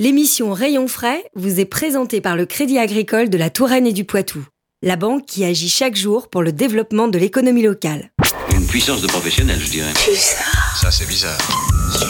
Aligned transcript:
L'émission 0.00 0.52
Rayon 0.52 0.86
frais 0.86 1.24
vous 1.34 1.58
est 1.58 1.64
présentée 1.64 2.20
par 2.20 2.36
le 2.36 2.46
Crédit 2.46 2.78
agricole 2.78 3.28
de 3.28 3.36
la 3.36 3.50
Touraine 3.50 3.84
et 3.84 3.92
du 3.92 4.04
Poitou, 4.04 4.46
la 4.80 4.94
banque 4.94 5.26
qui 5.26 5.44
agit 5.44 5.68
chaque 5.68 5.96
jour 5.96 6.28
pour 6.28 6.44
le 6.44 6.52
développement 6.52 7.08
de 7.08 7.18
l'économie 7.18 7.64
locale. 7.64 8.12
Une 8.54 8.64
puissance 8.64 9.02
de 9.02 9.08
professionnel, 9.08 9.58
je 9.58 9.68
dirais. 9.68 9.92
Bizarre. 10.08 10.76
Ça, 10.80 10.92
c'est 10.92 11.08
bizarre. 11.08 11.36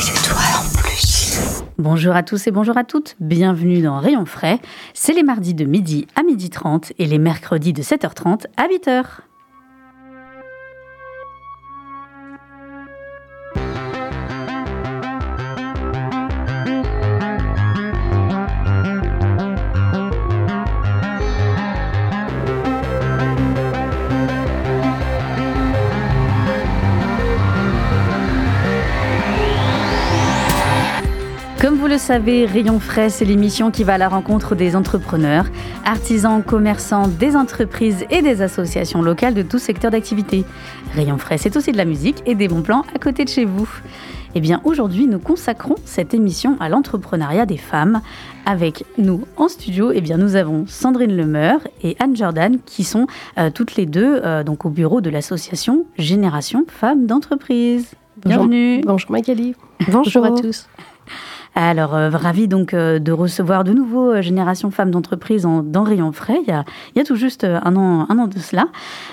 C'est 0.03 0.29
toi 0.29 0.37
en 0.59 0.77
plus. 0.77 1.39
Bonjour 1.79 2.15
à 2.15 2.23
tous 2.23 2.47
et 2.47 2.51
bonjour 2.51 2.77
à 2.77 2.85
toutes. 2.85 3.17
Bienvenue 3.21 3.81
dans 3.81 4.01
Rayon 4.01 4.27
frais. 4.27 4.61
C'est 4.93 5.15
les 5.15 5.23
mardis 5.23 5.55
de 5.55 5.65
midi 5.65 6.07
à 6.15 6.23
midi 6.25 6.51
30 6.51 6.93
et 6.99 7.07
les 7.07 7.19
mercredis 7.19 7.73
de 7.73 7.83
7h30 7.83 8.49
à 8.59 8.69
8h. 8.69 9.05
Vous 31.89 31.95
le 31.95 31.99
savez, 31.99 32.45
Rayon 32.45 32.81
Frais, 32.81 33.09
c'est 33.09 33.25
l'émission 33.25 33.71
qui 33.71 33.83
va 33.83 33.95
à 33.95 33.99
la 33.99 34.11
rencontre 34.11 34.55
des 34.55 34.77
entrepreneurs, 34.77 35.47
artisans, 35.87 36.43
commerçants, 36.43 37.09
des 37.09 37.35
entreprises 37.35 38.05
et 38.11 38.21
des 38.21 38.43
associations 38.43 39.01
locales 39.01 39.33
de 39.33 39.41
tout 39.41 39.59
secteur 39.59 39.91
d'activité. 39.91 40.45
Rayon 40.95 41.17
Frais, 41.17 41.39
c'est 41.39 41.57
aussi 41.57 41.73
de 41.73 41.79
la 41.79 41.87
musique 41.87 42.23
et 42.27 42.35
des 42.35 42.47
bons 42.47 42.61
plans 42.61 42.85
à 42.95 42.99
côté 42.99 43.25
de 43.25 43.31
chez 43.31 43.47
vous. 43.47 43.67
Eh 44.35 44.41
bien, 44.41 44.61
aujourd'hui, 44.65 45.07
nous 45.07 45.19
consacrons 45.19 45.77
cette 45.87 46.13
émission 46.13 46.59
à 46.61 46.69
l'entrepreneuriat 46.69 47.47
des 47.47 47.57
femmes. 47.57 48.03
Avec 48.45 48.85
nous 48.99 49.25
en 49.39 49.49
studio, 49.49 49.91
eh 49.91 50.03
bien, 50.03 50.19
nous 50.19 50.37
avons 50.37 50.67
Sandrine 50.67 51.17
Lemeur 51.17 51.61
et 51.83 51.97
Anne 52.01 52.15
Jordan 52.15 52.59
qui 52.67 52.85
sont 52.85 53.07
euh, 53.39 53.49
toutes 53.49 53.77
les 53.77 53.87
deux 53.87 54.21
euh, 54.23 54.45
donc 54.45 54.67
au 54.67 54.69
bureau 54.69 55.01
de 55.01 55.09
l'association 55.09 55.87
Génération 55.97 56.67
Femmes 56.69 57.07
d'entreprise. 57.07 57.95
Bienvenue. 58.27 58.83
Bonjour 58.85 59.11
Magali. 59.11 59.55
Bonjour 59.91 60.27
à 60.27 60.33
tous. 60.33 60.67
Alors, 61.61 61.97
euh, 61.97 62.09
ravi 62.11 62.47
donc 62.47 62.73
euh, 62.73 63.01
de 63.01 63.11
recevoir 63.11 63.65
de 63.65 63.73
nouveau 63.73 64.13
euh, 64.13 64.23
Génération 64.23 64.71
Femmes 64.71 64.93
d'entreprise 64.93 65.45
en, 65.45 65.65
dans 65.65 65.83
Rayon 65.83 66.13
Frais. 66.13 66.39
Il 66.47 66.55
y, 66.95 67.01
a, 67.01 67.05
tout 67.05 67.17
juste 67.17 67.43
un 67.43 67.75
an, 67.75 68.07
un 68.09 68.19
an 68.21 68.29
de 68.29 68.39
cela. 68.39 68.69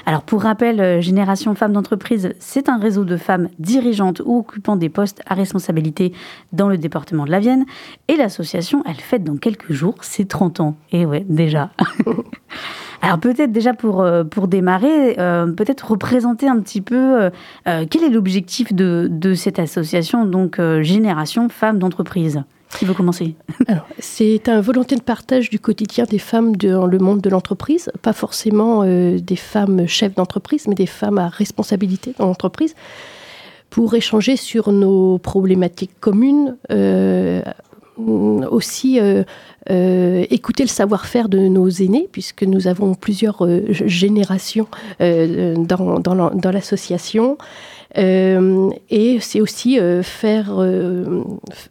Alors, 0.05 0.21
pour 0.21 0.43
rappel, 0.43 1.01
Génération 1.01 1.55
Femmes 1.55 1.73
d'entreprise, 1.73 2.33
c'est 2.37 2.69
un 2.69 2.77
réseau 2.77 3.03
de 3.03 3.17
femmes 3.17 3.49
dirigeantes 3.57 4.21
ou 4.23 4.37
occupant 4.37 4.75
des 4.75 4.89
postes 4.89 5.23
à 5.25 5.33
responsabilité 5.33 6.13
dans 6.53 6.69
le 6.69 6.77
département 6.77 7.25
de 7.25 7.31
la 7.31 7.39
Vienne. 7.39 7.65
Et 8.09 8.15
l'association, 8.15 8.83
elle 8.85 9.01
fête 9.01 9.23
dans 9.23 9.37
quelques 9.37 9.71
jours 9.71 9.95
ses 10.01 10.25
30 10.25 10.59
ans. 10.59 10.75
Et 10.91 11.07
ouais, 11.07 11.25
déjà. 11.27 11.71
Alors 13.01 13.19
peut-être 13.19 13.51
déjà 13.51 13.73
pour, 13.73 14.01
euh, 14.01 14.23
pour 14.23 14.47
démarrer, 14.47 15.19
euh, 15.19 15.47
peut-être 15.47 15.91
représenter 15.91 16.47
un 16.47 16.59
petit 16.59 16.81
peu 16.81 17.29
euh, 17.67 17.85
quel 17.89 18.03
est 18.03 18.09
l'objectif 18.09 18.73
de, 18.73 19.07
de 19.09 19.33
cette 19.33 19.59
association, 19.59 20.25
donc 20.25 20.59
Génération 20.81 21.49
Femmes 21.49 21.79
d'entreprise? 21.79 22.43
Qui 22.77 22.85
veut 22.85 22.93
commencer? 22.93 23.35
C'est 23.99 24.49
un 24.49 24.59
volonté 24.59 24.95
de 24.95 25.01
partage 25.01 25.49
du 25.49 25.59
quotidien 25.59 26.05
des 26.05 26.19
femmes 26.19 26.55
dans 26.55 26.85
le 26.85 26.97
monde 26.97 27.21
de 27.21 27.29
l'entreprise, 27.29 27.89
pas 28.01 28.11
forcément 28.11 28.83
des 28.83 29.35
femmes 29.35 29.87
chefs 29.87 30.15
d'entreprise, 30.15 30.67
mais 30.67 30.75
des 30.75 30.87
femmes 30.87 31.19
à 31.19 31.29
responsabilité 31.29 32.15
dans 32.17 32.25
l'entreprise, 32.25 32.73
pour 33.69 33.93
échanger 33.93 34.35
sur 34.35 34.71
nos 34.71 35.19
problématiques 35.19 35.99
communes, 36.01 36.57
aussi 37.97 38.99
euh, 38.99 39.23
euh, 39.69 40.25
écouter 40.29 40.63
le 40.63 40.69
savoir-faire 40.69 41.29
de 41.29 41.39
nos 41.39 41.69
aînés, 41.69 42.07
puisque 42.11 42.43
nous 42.43 42.67
avons 42.67 42.93
plusieurs 42.93 43.45
euh, 43.45 43.61
générations 43.69 44.67
dans, 44.99 45.99
dans 45.99 46.51
l'association. 46.51 47.37
Et 47.97 49.19
c'est 49.21 49.39
aussi 49.39 49.79
faire, 50.01 50.67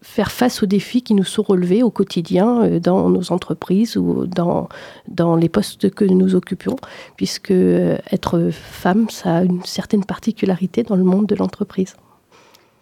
faire 0.00 0.32
face 0.32 0.62
aux 0.62 0.66
défis 0.66 1.03
qui 1.03 1.12
nous 1.12 1.25
sont 1.25 1.43
relevés 1.43 1.82
au 1.82 1.91
quotidien 1.91 2.78
dans 2.81 3.10
nos 3.10 3.31
entreprises 3.31 3.98
ou 3.98 4.25
dans, 4.27 4.71
dans 5.06 5.37
les 5.37 5.50
postes 5.50 5.91
que 5.91 6.06
nous 6.06 6.34
occupons, 6.34 6.77
puisque 7.16 7.50
être 7.50 8.48
femme, 8.50 9.10
ça 9.10 9.37
a 9.37 9.44
une 9.44 9.62
certaine 9.65 10.06
particularité 10.06 10.82
dans 10.82 10.97
le 10.97 11.04
monde 11.04 11.27
de 11.27 11.34
l'entreprise. 11.34 11.94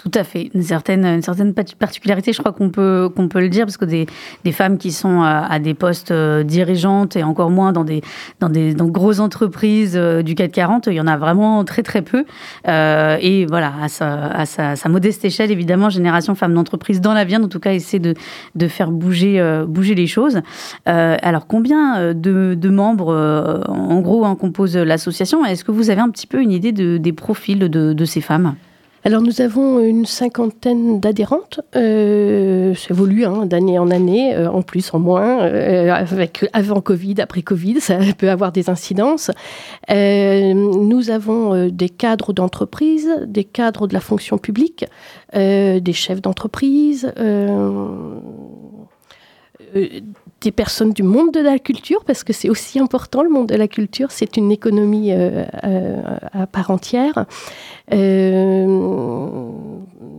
Tout 0.02 0.18
à 0.18 0.24
fait. 0.24 0.50
Une 0.52 0.62
certaine, 0.62 1.04
une 1.04 1.22
certaine 1.22 1.54
particularité, 1.54 2.32
je 2.32 2.40
crois 2.40 2.50
qu'on 2.50 2.70
peut, 2.70 3.08
qu'on 3.14 3.28
peut 3.28 3.40
le 3.40 3.48
dire, 3.48 3.66
parce 3.66 3.76
que 3.76 3.84
des, 3.84 4.06
des 4.42 4.50
femmes 4.50 4.76
qui 4.76 4.90
sont 4.90 5.22
à, 5.22 5.60
des 5.60 5.74
postes 5.74 6.10
euh, 6.10 6.42
dirigeantes 6.42 7.14
et 7.14 7.22
encore 7.22 7.50
moins 7.50 7.72
dans 7.72 7.84
des, 7.84 8.02
dans 8.40 8.48
des 8.48 8.74
dans 8.74 8.88
grosses 8.88 9.20
entreprises 9.20 9.92
euh, 9.94 10.22
du 10.22 10.34
CAC 10.34 10.50
40, 10.50 10.88
il 10.88 10.94
y 10.94 11.00
en 11.00 11.06
a 11.06 11.16
vraiment 11.16 11.64
très 11.64 11.84
très 11.84 12.02
peu. 12.02 12.24
Euh, 12.66 13.16
et 13.20 13.46
voilà, 13.46 13.74
à 13.80 13.88
sa, 13.88 14.26
à 14.26 14.44
sa, 14.44 14.88
modeste 14.88 15.24
échelle, 15.24 15.52
évidemment, 15.52 15.88
Génération 15.88 16.34
Femmes 16.34 16.54
d'entreprise 16.54 17.00
dans 17.00 17.14
la 17.14 17.24
Vienne, 17.24 17.44
en 17.44 17.48
tout 17.48 17.60
cas, 17.60 17.72
essaie 17.72 18.00
de, 18.00 18.14
de 18.56 18.66
faire 18.66 18.90
bouger, 18.90 19.38
euh, 19.38 19.66
bouger 19.66 19.94
les 19.94 20.08
choses. 20.08 20.40
Euh, 20.88 21.16
alors, 21.22 21.46
combien 21.46 22.12
de, 22.12 22.54
de 22.58 22.68
membres, 22.70 23.62
en 23.68 24.00
gros, 24.00 24.24
hein, 24.24 24.34
composent 24.34 24.76
l'association? 24.76 25.44
Est-ce 25.44 25.64
que 25.64 25.70
vous 25.70 25.90
avez 25.90 26.00
un 26.00 26.10
petit 26.10 26.26
peu 26.26 26.42
une 26.42 26.50
idée 26.50 26.72
de, 26.72 26.96
des 26.96 27.12
profils 27.12 27.60
de, 27.60 27.92
de 27.92 28.04
ces 28.04 28.20
femmes? 28.20 28.56
Alors 29.04 29.20
nous 29.20 29.40
avons 29.40 29.80
une 29.80 30.06
cinquantaine 30.06 31.00
d'adhérentes, 31.00 31.60
euh, 31.74 32.72
ça 32.74 32.88
évolue 32.90 33.24
hein, 33.24 33.46
d'année 33.46 33.76
en 33.80 33.90
année, 33.90 34.36
euh, 34.36 34.48
en 34.48 34.62
plus, 34.62 34.94
en 34.94 35.00
moins, 35.00 35.42
euh, 35.42 35.92
avec 35.92 36.48
avant 36.52 36.80
Covid, 36.80 37.16
après 37.20 37.42
Covid, 37.42 37.80
ça 37.80 37.98
peut 38.18 38.30
avoir 38.30 38.52
des 38.52 38.70
incidences. 38.70 39.32
Euh, 39.90 40.54
nous 40.54 41.10
avons 41.10 41.68
des 41.68 41.88
cadres 41.88 42.32
d'entreprise, 42.32 43.08
des 43.26 43.42
cadres 43.42 43.88
de 43.88 43.94
la 43.94 44.00
fonction 44.00 44.38
publique, 44.38 44.84
des 45.34 45.92
chefs 45.92 46.22
d'entreprise, 46.22 47.12
des 50.42 50.52
personnes 50.52 50.92
du 50.92 51.02
monde 51.02 51.32
de 51.32 51.40
la 51.40 51.58
culture, 51.58 52.04
parce 52.04 52.24
que 52.24 52.32
c'est 52.32 52.50
aussi 52.50 52.78
important, 52.78 53.22
le 53.22 53.30
monde 53.30 53.48
de 53.48 53.54
la 53.54 53.68
culture, 53.68 54.10
c'est 54.10 54.36
une 54.36 54.50
économie 54.50 55.12
euh, 55.12 55.44
euh, 55.64 56.02
à 56.32 56.46
part 56.46 56.70
entière. 56.70 57.26
Euh, 57.92 58.66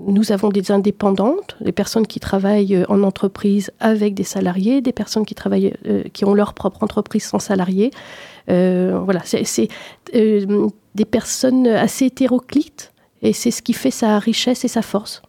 nous 0.08 0.32
avons 0.32 0.50
des 0.50 0.72
indépendantes, 0.72 1.58
des 1.62 1.72
personnes 1.72 2.08
qui 2.08 2.20
travaillent 2.20 2.86
en 2.90 3.04
entreprise 3.04 3.72
avec 3.80 4.14
des 4.14 4.24
salariés, 4.24 4.82
des 4.82 4.94
personnes 4.94 5.26
qui 5.26 5.36
travaillent, 5.36 5.74
qui 6.14 6.26
ont 6.26 6.34
leur 6.34 6.54
propre 6.54 6.84
entreprise 6.84 7.24
sans 7.24 7.40
salariés. 7.40 7.92
Voilà, 8.48 9.22
c'est 9.24 9.68
des 10.14 11.06
personnes 11.06 11.68
assez 11.68 12.06
hétéroclites 12.06 12.92
et 13.22 13.34
c'est 13.34 13.52
ce 13.52 13.62
qui 13.62 13.74
fait 13.74 13.92
sa 13.92 14.20
richesse 14.20 14.66
et 14.66 14.68
sa 14.68 14.82
force. 14.82 15.22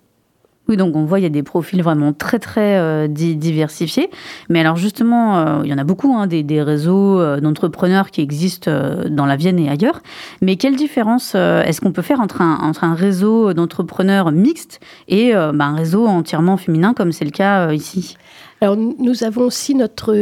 Oui, 0.67 0.79
donc 0.79 0.97
on 0.97 1.05
voit, 1.05 1.21
il 1.21 1.23
y 1.23 1.27
a 1.27 1.31
des 1.31 1.43
profils 1.43 1.83
vraiment 1.83 2.15
très, 2.15 2.39
très 2.39 2.79
euh, 2.79 3.07
di- 3.07 3.37
diversifiés. 3.37 4.09
Mais 4.49 4.61
alors 4.61 4.77
justement, 4.77 5.37
euh, 5.37 5.61
il 5.63 5.71
y 5.71 5.75
en 5.75 5.79
a 5.79 5.85
beaucoup, 5.85 6.15
hein, 6.17 6.27
des, 6.27 6.63
réseaux 6.63 7.21
euh, 7.21 7.39
d'entrepreneurs 7.39 8.11
qui 8.11 8.23
existent 8.23 8.71
dans 9.11 9.27
la 9.27 9.37
Vienne 9.37 9.59
et 9.59 9.69
ailleurs. 9.69 10.01
Mais 10.41 10.57
quelle 10.57 10.77
différence 10.77 11.35
est-ce 11.35 11.81
qu'on 11.83 11.93
peut 11.93 12.03
faire 12.03 12.21
entre 12.21 12.41
un, 12.41 12.95
réseau 12.95 13.53
d'entrepreneurs 13.53 14.33
mixte 14.33 14.81
et 15.09 15.33
bah, 15.33 15.67
un 15.67 15.75
réseau 15.75 16.07
entièrement 16.07 16.57
féminin, 16.57 16.95
comme 16.95 17.13
c'est 17.13 17.25
le 17.25 17.31
cas 17.31 17.73
ici? 17.73 18.17
Alors, 18.61 18.77
nous- 18.77 19.25
avons 19.25 19.43
aussi 19.43 19.75
notre 19.75 20.15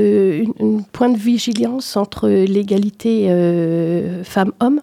point 0.93 1.09
de 1.09 1.19
vigilance 1.19 1.97
entre 1.97 2.29
l'égalité 2.29 3.29
femmes-hommes. 4.25 4.81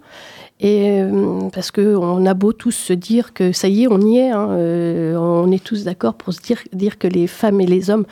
Et 0.60 1.02
euh, 1.02 1.50
parce 1.54 1.72
que 1.72 1.96
on 1.96 2.26
a 2.26 2.34
beau 2.34 2.52
tous 2.52 2.72
se 2.72 2.94
dire 2.94 3.34
que 3.34 3.52
ça 3.52 3.70
y 3.70 3.84
est, 3.84 3.88
on 3.88 4.02
y 4.02 4.18
est, 4.18 4.32
hein, 4.32 4.50
euh, 4.52 5.16
on 5.16 5.52
est 5.52 5.64
tous 5.64 5.86
d'accord 5.86 6.16
pour 6.16 6.34
se 6.34 6.42
dire, 6.42 6.60
dire 6.74 6.98
que 6.98 7.08
les 7.08 7.28
femmes 7.28 7.62
et 7.62 7.66
les 7.66 7.90
hommes 7.90 8.06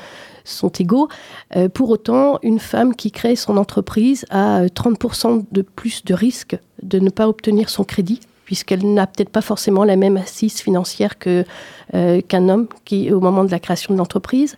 sont 0.45 0.69
égaux. 0.69 1.09
Euh, 1.55 1.67
pour 1.67 1.89
autant, 1.89 2.39
une 2.41 2.59
femme 2.59 2.95
qui 2.95 3.11
crée 3.11 3.35
son 3.35 3.57
entreprise 3.57 4.25
a 4.29 4.61
euh, 4.61 4.67
30% 4.67 5.45
de 5.51 5.61
plus 5.61 6.05
de 6.05 6.13
risque 6.13 6.57
de 6.83 6.99
ne 6.99 7.09
pas 7.09 7.27
obtenir 7.27 7.69
son 7.69 7.83
crédit 7.83 8.21
puisqu'elle 8.47 8.93
n'a 8.93 9.05
peut-être 9.07 9.29
pas 9.29 9.41
forcément 9.41 9.83
la 9.83 9.97
même 9.97 10.15
assise 10.15 10.61
financière 10.61 11.19
que, 11.19 11.43
euh, 11.93 12.21
qu'un 12.21 12.47
homme 12.47 12.69
qui, 12.85 13.11
au 13.11 13.19
moment 13.19 13.43
de 13.43 13.51
la 13.51 13.59
création 13.59 13.93
de 13.93 13.99
l'entreprise. 13.99 14.55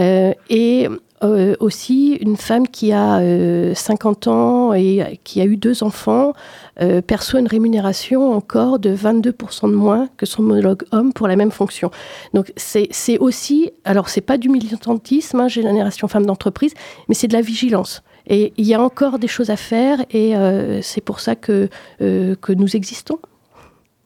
Euh, 0.00 0.32
et 0.48 0.88
euh, 1.22 1.54
aussi 1.60 2.14
une 2.20 2.36
femme 2.36 2.66
qui 2.68 2.92
a 2.92 3.18
euh, 3.18 3.74
50 3.74 4.26
ans 4.28 4.72
et 4.72 5.20
qui 5.24 5.40
a 5.40 5.44
eu 5.44 5.56
deux 5.56 5.82
enfants 5.82 6.32
euh, 6.80 7.02
perçoit 7.02 7.40
une 7.40 7.46
rémunération 7.46 8.32
encore 8.32 8.78
de 8.78 8.94
22% 8.94 9.70
de 9.70 9.74
moins 9.74 10.08
que 10.16 10.24
son 10.24 10.42
homologue 10.42 10.84
homme 10.92 11.12
pour 11.12 11.28
la 11.28 11.36
même 11.36 11.50
fonction. 11.50 11.90
Donc 12.32 12.52
c'est 12.56 13.18
aussi, 13.18 13.70
alors 13.84 14.08
c'est 14.08 14.20
pas 14.20 14.38
du 14.38 14.48
militantisme, 14.48 15.40
hein, 15.40 15.48
génération 15.48 16.08
femme 16.08 16.26
d'entreprise, 16.26 16.72
mais 17.08 17.14
c'est 17.14 17.28
de 17.28 17.34
la 17.34 17.42
vigilance. 17.42 18.02
Et 18.26 18.52
il 18.56 18.66
y 18.66 18.74
a 18.74 18.80
encore 18.80 19.18
des 19.18 19.28
choses 19.28 19.50
à 19.50 19.56
faire 19.56 19.98
et 20.10 20.36
euh, 20.36 20.80
c'est 20.82 21.00
pour 21.00 21.20
ça 21.20 21.34
que, 21.34 21.68
euh, 22.00 22.34
que 22.40 22.52
nous 22.52 22.76
existons. 22.76 23.18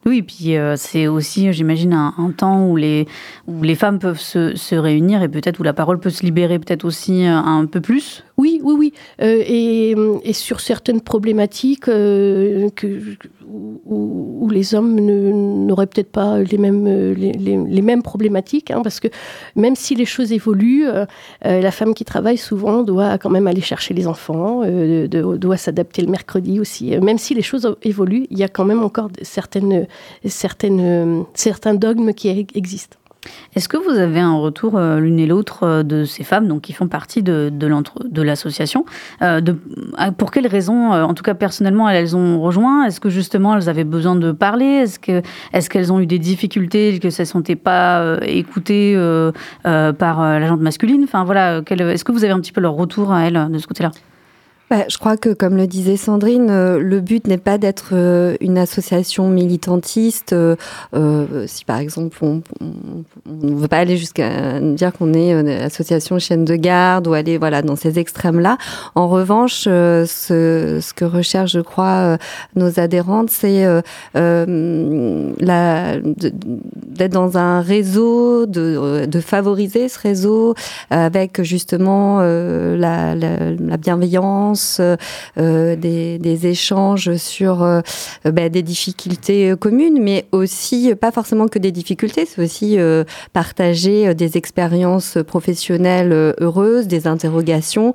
Oui, 0.07 0.21
puis 0.21 0.57
euh, 0.57 0.77
c'est 0.77 1.07
aussi, 1.07 1.51
j'imagine, 1.53 1.95
un, 1.95 2.31
temps 2.37 2.67
où 2.67 2.77
les, 2.77 3.07
où 3.47 3.63
les 3.63 3.75
femmes 3.75 3.99
peuvent 3.99 4.21
se, 4.21 4.55
se 4.55 4.75
réunir 4.75 5.23
et 5.23 5.29
peut-être 5.29 5.61
où 5.61 5.63
la 5.63 5.73
parole 5.73 5.99
peut 5.99 6.11
se 6.11 6.23
libérer 6.25 6.59
peut-être 6.59 6.85
aussi 6.85 7.25
euh, 7.25 7.35
un 7.35 7.65
peu 7.65 7.81
plus. 7.81 8.23
Oui, 8.37 8.61
oui, 8.63 8.75
oui. 8.77 8.93
Euh, 9.23 9.43
et, 9.47 9.95
et, 10.25 10.33
sur 10.33 10.61
certaines 10.61 11.01
problématiques 11.01 11.85
que, 11.85 12.69
où, 13.47 14.51
les 14.51 14.75
hommes 14.75 14.95
n'auraient 15.67 15.87
peut-être 15.87 16.11
pas 16.11 16.41
les 16.41 16.59
mêmes, 16.59 16.87
les, 17.15 17.33
les, 17.33 17.83
mêmes 17.83 18.03
problématiques, 18.03 18.71
hein, 18.71 18.81
parce 18.83 19.01
que 19.01 19.09
même 19.57 19.75
si 19.75 19.95
les 19.95 20.05
choses 20.05 20.33
évoluent, 20.33 20.87
la 21.43 21.71
femme 21.71 21.95
qui 21.95 22.05
travaille 22.05 22.37
souvent 22.37 22.83
doit 22.83 23.19
quand 23.19 23.31
même 23.31 23.47
aller 23.47 23.61
chercher 23.61 23.95
les 23.95 24.07
enfants, 24.07 24.63
doit 25.09 25.57
s'adapter 25.57 26.03
le 26.03 26.11
mercredi 26.11 26.61
aussi. 26.61 26.97
Même 26.99 27.19
si 27.19 27.35
les 27.35 27.43
choses 27.43 27.75
évoluent, 27.83 28.27
il 28.31 28.39
y 28.39 28.45
a 28.45 28.49
quand 28.49 28.65
même 28.65 28.83
encore 28.83 29.09
certaines 29.23 29.87
certaines, 30.25 31.25
certains 31.35 31.75
dogmes 31.75 32.13
qui 32.15 32.29
existent. 32.55 32.99
Est-ce 33.55 33.69
que 33.69 33.77
vous 33.77 33.99
avez 33.99 34.21
un 34.21 34.37
retour 34.37 34.77
euh, 34.77 34.99
l'une 35.01 35.19
et 35.19 35.27
l'autre 35.27 35.63
euh, 35.63 35.83
de 35.83 36.05
ces 36.05 36.25
femmes 36.25 36.49
donc, 36.49 36.63
qui 36.63 36.73
font 36.73 36.89
partie 36.89 37.23
de, 37.23 37.51
de 37.53 38.23
l'association 38.23 38.85
euh, 39.23 39.41
Pour 40.17 40.31
quelles 40.31 40.47
raisons, 40.47 40.93
en 40.93 41.15
tout 41.15 41.23
cas 41.23 41.35
personnellement, 41.35 41.89
elles 41.89 42.17
ont 42.17 42.41
rejoint? 42.41 42.85
Est-ce 42.85 43.01
que 43.01 43.11
justement 43.11 43.57
elles 43.57 43.69
avaient 43.69 43.85
besoin 43.85 44.17
de 44.17 44.33
parler? 44.33 44.85
Est-ce 44.85 44.99
qu'elles 44.99 45.85
est 45.85 45.91
ont 45.91 46.01
eu 46.01 46.07
des 46.07 46.19
difficultés, 46.19 46.99
que 46.99 47.11
ça 47.11 47.23
ne 47.25 47.29
sentait 47.29 47.57
pas 47.57 48.19
écoutées 48.23 48.97
par 49.63 50.21
la 50.21 50.47
gente 50.47 50.61
masculine? 50.61 51.03
Enfin 51.05 51.25
voilà, 51.25 51.59
est-ce 51.59 52.05
que 52.05 52.13
vous 52.13 52.25
avez 52.25 52.33
un 52.33 52.41
petit 52.41 52.53
peu 52.53 52.61
leur 52.61 52.75
retour 52.75 53.13
à 53.13 53.23
elles 53.23 53.49
de 53.51 53.59
ce 53.59 53.67
côté-là? 53.67 53.91
Bah, 54.75 54.87
je 54.89 54.99
crois 54.99 55.17
que, 55.17 55.29
comme 55.33 55.57
le 55.57 55.69
disait 55.69 55.97
Sandrine, 55.97 56.51
euh, 56.51 56.81
le 56.81 57.01
but 57.01 57.29
n'est 57.29 57.39
pas 57.39 57.59
d'être 57.59 57.91
euh, 57.93 58.35
une 58.41 58.59
association 58.59 59.29
militantiste. 59.29 60.33
Euh, 60.33 60.57
si 61.47 61.65
par 61.65 61.79
exemple 61.79 62.19
on 62.21 62.43
ne 63.27 63.55
veut 63.55 63.69
pas 63.69 63.79
aller 63.79 63.97
jusqu'à 63.97 64.59
dire 64.59 64.93
qu'on 64.93 65.15
est 65.15 65.31
une 65.31 65.49
association 65.49 66.19
chaîne 66.19 66.45
de 66.45 66.57
garde 66.57 67.07
ou 67.07 67.13
aller 67.13 67.39
voilà 67.39 67.63
dans 67.63 67.77
ces 67.77 68.01
extrêmes-là. 68.01 68.59
En 68.97 69.07
revanche, 69.07 69.63
ce, 69.63 70.93
que 70.95 71.05
recherchent, 71.05 71.53
je 71.53 71.61
crois, 71.61 72.19
nos 72.57 72.81
adhérentes, 72.81 73.31
c'est 73.31 73.65
d'être 76.95 77.13
dans 77.13 77.37
un 77.39 77.61
réseau, 77.61 78.47
de, 78.47 79.07
de, 79.07 79.21
favoriser 79.21 79.89
ce 79.89 79.99
réseau 79.99 80.55
avec 80.91 81.43
justement 81.43 82.21
la, 82.21 83.15
la, 83.15 83.51
la 83.51 83.77
bienveillance 83.77 84.81
euh, 85.39 85.77
des, 85.77 86.47
échanges 86.47 87.17
sur 87.17 87.63
euh, 87.63 87.81
bah, 88.25 88.49
des 88.49 88.63
difficultés 88.63 89.55
communes, 89.59 89.99
mais 90.01 90.27
aussi 90.33 90.95
pas 90.95 91.11
forcément 91.11 91.49
que 91.49 91.59
des 91.59 91.73
difficultés, 91.73 92.27
c'est 92.27 92.43
aussi 92.43 92.79
euh, 92.79 93.05
partager 93.33 94.15
des 94.15 94.37
expériences 94.37 95.19
professionnelles 95.27 96.35
heureuses, 96.41 96.87
des 96.87 97.07
interrogations. 97.07 97.95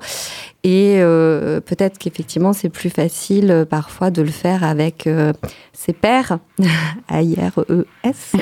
Et 0.62 1.00
peut-être 1.64 1.98
qu'effectivement, 1.98 2.52
c'est 2.52 2.68
plus 2.68 2.90
facile 2.90 3.66
parfois 3.68 4.10
de 4.10 4.20
le 4.20 4.30
faire 4.30 4.62
avec 4.62 5.08
ses 5.72 5.92
pairs, 5.92 6.38
A-I-R-E-S. 7.08 8.32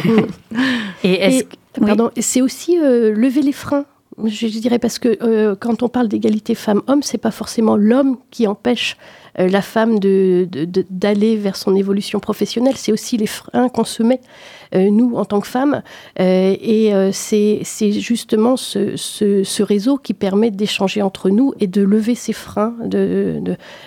Et, 1.05 1.47
pardon, 1.81 2.11
c'est 2.19 2.43
aussi 2.43 2.77
lever 2.77 3.43
les 3.43 3.53
freins 3.53 3.85
je 4.27 4.59
dirais 4.59 4.79
parce 4.79 4.99
que 4.99 5.17
euh, 5.23 5.55
quand 5.59 5.83
on 5.83 5.89
parle 5.89 6.09
d'égalité 6.09 6.55
femmes-hommes, 6.55 7.03
c'est 7.03 7.19
pas 7.19 7.31
forcément 7.31 7.77
l'homme 7.77 8.19
qui 8.31 8.47
empêche 8.47 8.97
euh, 9.39 9.49
la 9.49 9.63
femme 9.63 9.99
d'aller 10.01 10.47
de, 10.47 10.65
de, 10.65 11.37
vers 11.37 11.57
son 11.57 11.77
évolution 11.77 12.19
professionnelle, 12.19 12.77
c'est 12.77 12.93
aussi 12.93 13.17
les 13.17 13.27
freins 13.27 13.69
qu'on 13.69 13.85
se 13.85 14.03
met, 14.03 14.21
euh, 14.21 14.58
nous, 14.75 15.15
en 15.17 15.25
tant 15.25 15.41
que 15.41 15.47
femmes. 15.47 15.83
Euh, 16.21 16.57
et 16.61 16.93
c'est 17.13 17.93
justement 17.93 18.57
ce, 18.57 18.97
ce, 18.97 19.63
réseau 19.63 19.99
qui 19.99 20.15
permet 20.15 20.51
d'échanger 20.51 21.03
entre 21.03 21.31
nous 21.31 21.53
et 21.61 21.67
de 21.67 21.83
lever 21.83 22.15
ces 22.15 22.33
freins 22.33 22.75
de, 22.85 23.41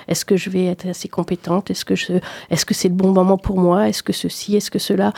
est-ce 0.07 0.25
que 0.25 0.38
je 0.38 0.50
vais 0.50 0.66
être 0.66 0.88
assez 0.88 1.07
compétente? 1.07 1.72
Est-ce 1.72 1.86
que 1.86 1.95
c'est 1.95 2.22
-ce 2.51 2.66
que 2.66 2.74
c'est 2.74 2.89
le 2.89 2.95
bon 2.95 3.12
moment 3.12 3.38
pour 3.38 3.57
moi? 3.57 3.88
Est-ce 3.89 4.04
que 4.04 4.13
ceci? 4.13 4.56
Est-ce 4.56 4.72
que 4.72 4.80
cela? 4.80 5.13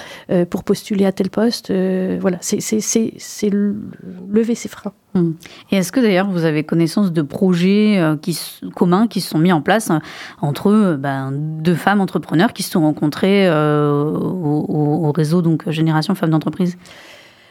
Pour 0.49 0.63
postuler 0.63 1.05
à 1.05 1.11
tel 1.11 1.29
poste 1.29 1.71
Voilà, 1.71 2.37
c'est 2.41 3.49
lever 3.49 4.55
ces 4.55 4.69
freins. 4.69 4.93
Hum. 5.15 5.35
Et 5.71 5.77
est-ce 5.77 5.91
que 5.91 5.99
d'ailleurs 5.99 6.27
vous 6.27 6.43
avez 6.43 6.63
connaissance 6.63 7.11
de 7.11 7.21
projets 7.21 8.01
qui, 8.23 8.39
communs 8.75 9.07
qui 9.07 9.21
se 9.21 9.29
sont 9.29 9.37
mis 9.37 9.51
en 9.51 9.61
place 9.61 9.91
entre 10.41 10.97
ben, 10.99 11.31
deux 11.31 11.75
femmes 11.75 12.01
entrepreneurs 12.01 12.53
qui 12.53 12.63
se 12.63 12.71
sont 12.71 12.81
rencontrées 12.81 13.47
euh, 13.47 14.11
au, 14.11 15.11
réseau 15.11 15.41
donc 15.53 15.69
Génération 15.69 16.15
Femmes 16.15 16.31
d'entreprise 16.31 16.77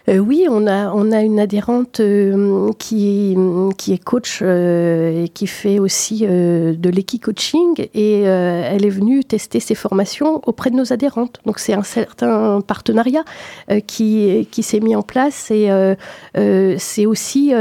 euh, 0.09 0.19
oui, 0.19 0.49
on 0.51 0.67
a, 0.67 0.91
on 0.91 1.13
a 1.13 1.21
une 1.21 1.39
adhérente 1.39 2.01
euh, 2.01 2.73
qui, 2.77 3.37
qui 3.79 3.93
est 3.93 4.03
coach 4.03 4.43
et 4.43 5.31
qui 5.33 5.47
fait 5.47 5.79
aussi 5.79 6.27
de 6.27 6.91
l'équi-coaching 6.91 7.87
et 7.95 8.23
elle 8.23 8.85
est 8.85 8.91
venue 8.91 9.23
tester 9.23 9.61
ses 9.61 9.77
formations 9.77 10.43
auprès 10.45 10.71
de 10.71 10.75
nos 10.75 10.93
adhérentes. 10.93 11.39
Donc 11.47 11.61
c'est 11.61 11.75
un 11.75 11.85
certain 11.85 12.61
partenariat 12.63 13.23
qui, 13.87 14.49
qui 14.51 14.65
s'est 14.65 14.81
mis 14.81 14.97
en 14.97 15.03
place 15.03 15.53
et 15.53 15.71
c'est 16.79 17.07
aussi 17.07 17.53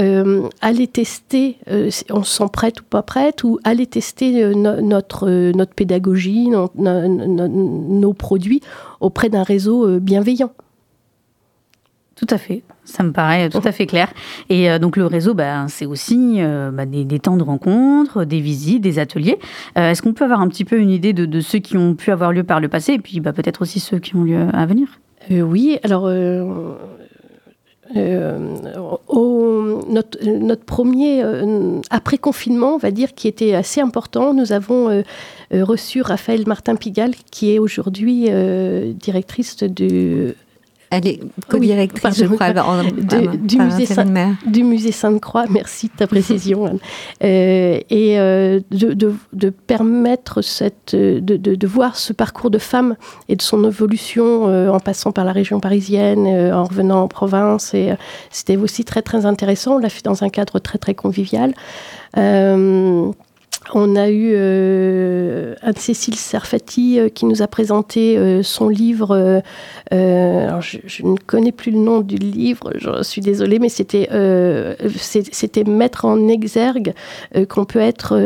euh, 0.00 0.48
aller 0.62 0.86
tester, 0.86 1.58
euh, 1.68 1.90
on 2.08 2.22
se 2.22 2.38
sent 2.38 2.48
prête 2.50 2.80
ou 2.80 2.84
pas 2.84 3.02
prête, 3.02 3.44
ou 3.44 3.58
aller 3.62 3.86
tester 3.86 4.42
euh, 4.42 4.54
notre, 4.54 5.28
notre 5.52 5.74
pédagogie, 5.74 6.48
nos 6.48 8.12
produits 8.14 8.62
auprès 9.00 9.28
d'un 9.28 9.42
réseau 9.42 10.00
bienveillant. 10.00 10.52
Tout 12.14 12.26
à 12.30 12.38
fait, 12.38 12.62
ça 12.84 13.02
me 13.02 13.12
paraît 13.12 13.50
tout 13.50 13.60
à 13.64 13.72
fait 13.72 13.86
clair. 13.86 14.08
Et 14.48 14.78
donc 14.78 14.96
le 14.96 15.06
réseau, 15.06 15.34
bah, 15.34 15.66
c'est 15.68 15.86
aussi 15.86 16.40
bah, 16.40 16.86
des, 16.86 17.18
temps 17.18 17.36
de 17.36 17.42
rencontres, 17.42 18.24
des 18.24 18.40
visites, 18.40 18.80
des 18.80 19.00
ateliers. 19.00 19.38
Est-ce 19.74 20.02
qu'on 20.02 20.12
peut 20.12 20.24
avoir 20.24 20.40
un 20.40 20.48
petit 20.48 20.64
peu 20.64 20.78
une 20.78 20.90
idée 20.90 21.12
de, 21.12 21.40
ceux 21.40 21.58
qui 21.58 21.76
ont 21.76 21.96
pu 21.96 22.12
avoir 22.12 22.30
lieu 22.30 22.44
par 22.44 22.60
le 22.60 22.68
passé 22.68 22.92
et 22.92 22.98
puis 22.98 23.18
bah, 23.18 23.32
peut-être 23.32 23.62
aussi 23.62 23.80
ceux 23.80 23.98
qui 23.98 24.14
ont 24.14 24.22
lieu 24.22 24.46
à 24.52 24.66
venir? 24.66 25.00
Oui, 25.30 25.78
alors 25.84 26.06
euh, 26.06 26.74
au, 29.08 29.82
notre, 29.88 30.24
notre, 30.24 30.64
premier 30.64 31.22
euh, 31.22 31.80
après 31.90 32.18
confinement, 32.18 32.74
on 32.74 32.78
va 32.78 32.90
dire, 32.90 33.14
qui 33.14 33.28
était 33.28 33.54
assez 33.54 33.80
important, 33.80 34.34
nous 34.34 34.52
avons 34.52 34.88
euh, 34.88 35.02
reçu 35.52 36.02
Raphaël 36.02 36.44
Martin 36.46 36.76
Pigalle, 36.76 37.14
qui 37.30 37.54
est 37.54 37.58
aujourd'hui 37.58 38.30
directrice 38.94 39.56
du 39.62 40.34
elle 40.92 41.06
est 41.06 41.20
co-directrice, 41.48 42.18
je 42.18 42.26
crois, 42.26 42.52
du, 42.52 43.58
musée 43.58 43.86
Saint, 43.86 44.04
du, 44.46 44.62
musée 44.62 44.92
Sainte-Croix. 44.92 45.46
Merci 45.48 45.88
de 45.88 45.92
ta 45.96 46.06
précision, 46.06 46.66
Anne. 46.66 46.78
Euh, 47.24 47.80
et 47.88 48.20
euh, 48.20 48.60
de, 48.70 48.92
de, 48.92 49.14
de, 49.32 49.48
permettre 49.48 50.42
cette, 50.42 50.94
de, 50.94 51.18
de, 51.18 51.66
voir 51.66 51.96
ce 51.96 52.12
parcours 52.12 52.50
de 52.50 52.58
femme 52.58 52.96
et 53.30 53.36
de 53.36 53.42
son 53.42 53.64
évolution 53.64 54.48
euh, 54.48 54.68
en 54.68 54.80
passant 54.80 55.12
par 55.12 55.24
la 55.24 55.32
région 55.32 55.60
parisienne, 55.60 56.26
en 56.26 56.64
revenant 56.64 57.04
en 57.04 57.08
province. 57.08 57.72
Et 57.72 57.94
c'était 58.30 58.58
aussi 58.58 58.84
très, 58.84 59.00
très 59.00 59.24
intéressant. 59.24 59.76
On 59.76 59.78
l'a 59.78 59.88
fait 59.88 60.04
dans 60.04 60.22
un 60.22 60.28
cadre 60.28 60.58
très, 60.58 60.76
très 60.76 60.94
convivial. 60.94 61.54
On 63.74 63.96
a 63.96 64.10
eu 64.10 64.32
euh, 64.34 65.54
Anne-Cécile 65.62 66.16
Serfati 66.16 66.98
euh, 66.98 67.08
qui 67.08 67.26
nous 67.26 67.42
a 67.42 67.46
présenté 67.46 68.18
euh, 68.18 68.42
son 68.42 68.68
livre. 68.68 69.42
je, 69.90 71.02
ne 71.02 71.16
connais 71.26 71.52
plus 71.52 71.70
le 71.70 71.78
nom 71.78 72.00
du 72.00 72.16
livre, 72.16 72.72
je 72.76 73.02
suis 73.02 73.20
désolée, 73.20 73.58
mais 73.58 73.68
c'était 73.68 74.08
mettre 75.66 76.04
en 76.04 76.28
exergue 76.28 76.92
qu'on 77.48 77.64
peut 77.64 77.78
être 77.78 78.18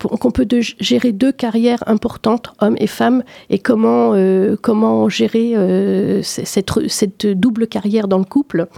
qu'on 0.00 0.30
peut 0.30 0.46
gérer 0.80 1.12
deux 1.12 1.32
carrières 1.32 1.82
importantes, 1.86 2.52
hommes 2.60 2.76
et 2.78 2.86
femmes, 2.86 3.22
et 3.50 3.58
comment 3.58 4.14
comment 4.62 5.08
gérer 5.08 5.54
cette 6.22 7.26
double 7.26 7.66
carrière 7.66 8.08
dans 8.08 8.18
le 8.18 8.24
couple. 8.24 8.68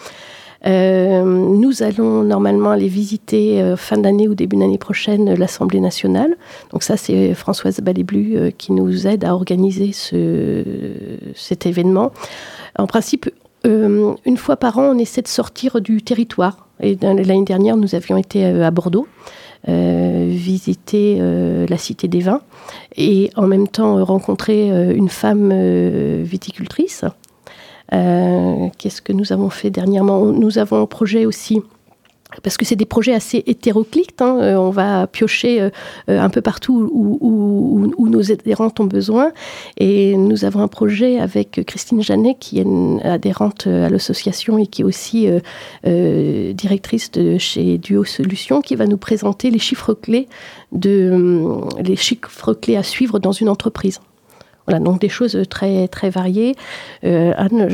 Euh, 0.67 1.23
nous 1.25 1.83
allons 1.83 2.23
normalement 2.23 2.71
aller 2.71 2.89
visiter 2.89 3.63
euh, 3.63 3.77
fin 3.77 3.97
d'année 3.97 4.29
ou 4.29 4.35
début 4.35 4.57
d'année 4.57 4.79
prochaine 4.79 5.35
l'Assemblée 5.35 5.81
nationale. 5.81 6.37
Donc 6.73 6.83
ça, 6.83 6.97
c'est 6.97 7.35
Françoise 7.35 7.81
Baléblu 7.81 8.37
euh, 8.37 8.51
qui 8.51 8.73
nous 8.73 9.07
aide 9.07 9.25
à 9.25 9.35
organiser 9.35 9.93
ce, 9.93 10.65
cet 11.35 11.67
événement. 11.67 12.13
En 12.79 12.87
principe, 12.87 13.31
une 13.65 14.37
fois 14.39 14.57
par 14.57 14.79
an, 14.79 14.93
on 14.95 14.99
essaie 14.99 15.21
de 15.21 15.29
sortir 15.29 15.83
du 15.83 16.01
territoire. 16.01 16.67
Et 16.83 16.97
l'année 17.03 17.45
dernière, 17.45 17.77
nous 17.77 17.95
avions 17.95 18.17
été 18.17 18.43
à 18.43 18.71
Bordeaux. 18.71 19.07
visiter 19.67 21.21
la 21.69 21.77
Cité 21.77 22.09
des 22.09 22.21
Vins 22.21 22.41
et 22.97 23.31
en 23.37 23.47
même 23.47 23.69
temps 23.69 24.03
rencontrer 24.03 24.95
une 24.95 25.11
femme 25.11 25.53
viticultrice 26.23 27.05
euh, 27.05 27.09
qu'est-ce 27.91 29.03
que 29.03 29.13
nous 29.13 29.33
avons 29.33 29.51
fait 29.51 29.71
dernièrement 29.71 30.27
Nous 30.27 30.59
avons 30.59 30.81
un 30.83 30.87
projet 30.87 31.27
aussi 31.27 31.61
parce 32.43 32.57
que 32.57 32.65
c'est 32.65 32.77
des 32.77 32.87
projets 32.87 33.15
assez 33.15 33.43
hétéroclites. 33.47 34.23
Hein. 34.23 34.39
Euh, 34.41 34.57
on 34.57 34.71
va 34.71 35.07
piocher 35.07 35.61
euh, 35.61 35.71
euh, 36.09 36.21
un 36.21 36.31
peu 36.31 36.41
partout 36.41 36.89
où, 36.93 38.09
nos 38.09 38.33
adhérentes 38.33 38.81
ont 38.81 38.87
besoin. 38.87 39.33
Et 39.77 40.17
nous 40.17 40.45
avons 40.45 40.61
un 40.61 40.69
projet 40.69 41.21
avec 41.21 41.63
Christine 41.65 42.03
Janet, 42.03 42.37
qui 42.41 42.59
est 42.59 42.63
une 42.63 43.01
adhérente 43.05 43.69
à 43.69 43.89
l'association 43.89 44.59
et 44.59 44.67
qui 44.67 44.83
est 44.83 44.85
aussi 44.85 45.29
directrice 45.85 47.13
de 47.13 47.39
chez 47.39 47.79
Duo 47.79 48.03
Solutions, 48.03 48.63
qui 48.63 48.75
va 48.75 48.87
nous 48.87 48.97
présenter 48.97 49.51
les 49.51 49.61
chiffres 49.61 49.95
clés 49.95 50.29
de 50.73 51.61
les 51.81 51.95
chiffres 51.95 52.53
clés 52.53 52.77
à 52.77 52.83
suivre 52.83 53.21
dans 53.21 53.33
une 53.33 53.49
entreprise. 53.49 54.01
Voilà, 54.71 54.85
donc 54.85 55.01
des 55.01 55.09
choses 55.09 55.37
très, 55.51 55.89
très 55.89 56.11
variées. 56.11 56.55
Euh, 57.03 57.33
Anne, 57.37 57.69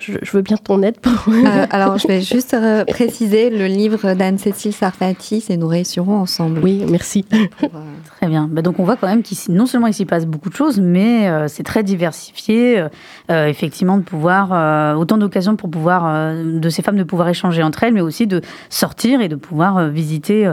je, 0.00 0.30
veux 0.32 0.42
bien 0.42 0.56
ton 0.56 0.82
aide. 0.82 0.98
Pour... 0.98 1.12
Euh, 1.32 1.66
alors, 1.70 1.96
je 1.96 2.08
vais 2.08 2.20
juste 2.20 2.54
euh, 2.54 2.84
préciser 2.84 3.50
le 3.50 3.66
livre 3.66 4.14
d'Anne-Cécile 4.14 4.72
Sarfati, 4.72 5.42
c'est 5.42 5.56
Nous 5.56 5.68
réussirons 5.68 6.16
ensemble. 6.16 6.60
Oui, 6.60 6.84
merci. 6.90 7.24
très 8.16 8.26
bien. 8.26 8.48
Bah, 8.50 8.62
donc, 8.62 8.80
on 8.80 8.84
voit 8.84 8.96
quand 8.96 9.06
même 9.06 9.22
qu'ici, 9.22 9.52
non 9.52 9.66
seulement 9.66 9.86
il 9.86 9.94
s'y 9.94 10.06
passe 10.06 10.26
beaucoup 10.26 10.50
de 10.50 10.56
choses, 10.56 10.80
mais 10.80 11.30
c'est 11.48 11.62
très 11.62 11.84
diversifié. 11.84 12.84
effectivement, 13.28 13.96
de 13.96 14.02
pouvoir, 14.02 14.98
autant 14.98 15.18
d'occasions 15.18 15.54
pour 15.54 15.70
pouvoir, 15.70 16.34
de 16.34 16.68
ces 16.68 16.82
femmes 16.82 16.96
de 16.96 17.04
pouvoir 17.04 17.28
échanger 17.28 17.62
entre 17.62 17.84
elles, 17.84 17.94
mais 17.94 18.00
aussi 18.00 18.26
de 18.26 18.40
sortir 18.70 19.20
et 19.20 19.28
de 19.28 19.36
pouvoir 19.36 19.88
visiter 19.88 20.52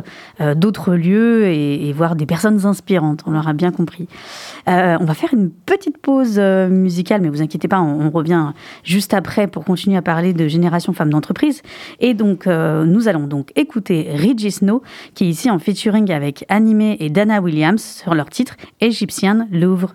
d'autres 0.55 0.93
lieux 0.93 1.47
et, 1.47 1.89
et, 1.89 1.93
voir 1.93 2.15
des 2.15 2.27
personnes 2.27 2.65
inspirantes. 2.67 3.21
On 3.25 3.31
l'aura 3.31 3.53
bien 3.53 3.71
compris. 3.71 4.07
on 4.67 5.05
va 5.05 5.13
faire 5.15 5.33
une 5.33 5.49
petite 5.49 5.86
pause 5.91 6.35
euh, 6.37 6.67
musicale, 6.69 7.21
mais 7.21 7.29
vous 7.29 7.41
inquiétez 7.41 7.67
pas, 7.67 7.81
on, 7.81 8.09
revient 8.09 8.53
juste 8.83 9.13
après 9.13 9.47
pour 9.47 9.65
continuer 9.65 9.97
à 9.97 10.01
parler 10.01 10.33
de 10.33 10.47
Génération 10.47 10.93
Femmes 10.93 11.09
d'entreprise. 11.09 11.61
Et 11.99 12.13
donc, 12.13 12.47
euh, 12.47 12.85
nous 12.85 13.07
allons 13.07 13.27
donc 13.27 13.51
écouter 13.55 14.09
Reggie 14.13 14.51
Snow, 14.51 14.81
qui 15.13 15.25
est 15.25 15.29
ici 15.29 15.49
en 15.49 15.59
featuring 15.59 16.11
avec 16.11 16.45
Animé 16.49 16.97
et 16.99 17.09
Dana 17.09 17.41
Williams 17.41 17.81
sur 17.81 18.15
leur 18.15 18.29
titre 18.29 18.55
Égyptienne 18.79 19.47
Louvre. 19.51 19.93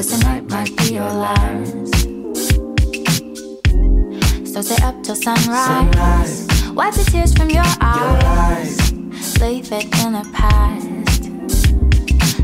Cause 0.00 0.18
tonight 0.18 0.48
might 0.48 0.74
be 0.78 0.94
your 0.94 1.12
last. 1.12 1.92
So 4.50 4.62
stay 4.62 4.82
up 4.82 5.02
till 5.02 5.14
sunrise. 5.14 5.66
sunrise. 5.66 6.48
Wipe 6.72 6.94
the 6.94 7.04
tears 7.04 7.34
from 7.34 7.50
your 7.50 7.66
eyes. 7.82 8.92
Leave 9.42 9.70
it 9.70 9.84
in 10.02 10.14
the 10.14 10.26
past. 10.32 11.22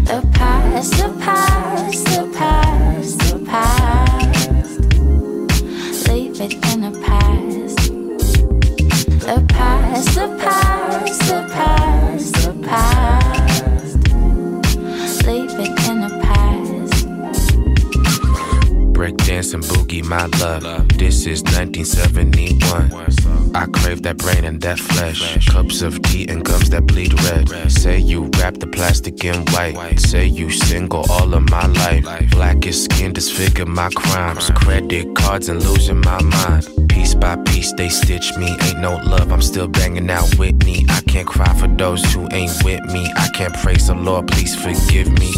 The 0.05 0.21
past, 0.35 0.93
the 0.99 1.09
past, 1.19 2.05
the 2.05 2.27
past, 2.37 3.19
the 3.21 3.39
past. 3.47 4.81
Leave 6.11 6.39
it 6.39 6.53
in 6.75 6.81
the 6.83 6.91
past. 7.07 7.46
Is 21.27 21.43
1971. 21.43 23.57
I 23.57 23.67
crave 23.67 24.03
that 24.03 24.17
brain 24.19 24.45
and 24.45 24.61
that 24.61 24.79
flesh. 24.79 25.49
Cups 25.49 25.83
of 25.83 26.01
tea 26.03 26.29
and 26.29 26.45
gums 26.45 26.71
that 26.71 26.87
bleed 26.87 27.21
red. 27.25 27.49
Say 27.69 27.99
you 27.99 28.31
wrap 28.39 28.55
the 28.55 28.69
plastic 28.69 29.25
in 29.25 29.45
white. 29.47 29.99
Say 29.99 30.27
you 30.27 30.51
single 30.51 31.05
all 31.11 31.35
of 31.35 31.51
my 31.51 31.67
life. 31.67 32.31
Blackest 32.31 32.85
skin 32.85 33.13
disfigure 33.13 33.67
my 33.67 33.91
crimes. 33.91 34.51
Credit 34.51 35.17
cards 35.17 35.49
and 35.49 35.61
losing 35.65 36.01
my 36.01 36.23
mind. 36.23 36.69
By 37.21 37.37
piece, 37.37 37.73
they 37.73 37.89
stitch 37.89 38.37
me. 38.37 38.57
Ain't 38.63 38.81
no 38.81 38.97
love, 38.97 39.33
I'm 39.33 39.43
still 39.43 39.69
banging 39.69 40.11
out 40.11 40.35
Whitney. 40.39 40.85
I 40.89 41.01
can't 41.03 41.27
cry 41.27 41.53
for 41.55 41.69
those 41.69 42.03
who 42.13 42.29
ain't 42.33 42.53
with 42.65 42.85
me. 42.93 43.11
I 43.17 43.29
can't 43.29 43.55
praise 43.55 43.87
the 43.87 43.95
Lord, 43.95 44.29
please 44.29 44.55
forgive 44.55 45.11
me. 45.13 45.33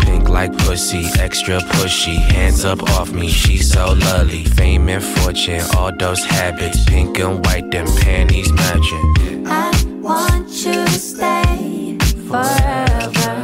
Pink 0.00 0.28
like 0.28 0.56
pussy, 0.58 1.06
extra 1.18 1.60
pushy. 1.60 2.16
Hands 2.16 2.64
up 2.64 2.82
off 2.94 3.12
me, 3.12 3.28
she's 3.28 3.72
so 3.72 3.92
lovely. 3.92 4.44
Fame 4.44 4.88
and 4.88 5.02
fortune, 5.02 5.62
all 5.76 5.92
those 5.96 6.24
habits. 6.24 6.84
Pink 6.84 7.18
and 7.18 7.44
white, 7.44 7.70
them 7.70 7.86
panties 7.98 8.52
matching. 8.52 9.46
I 9.46 9.70
want 10.00 10.48
you 10.64 10.84
to 10.84 10.90
stay 10.90 11.98
forever. 12.28 13.43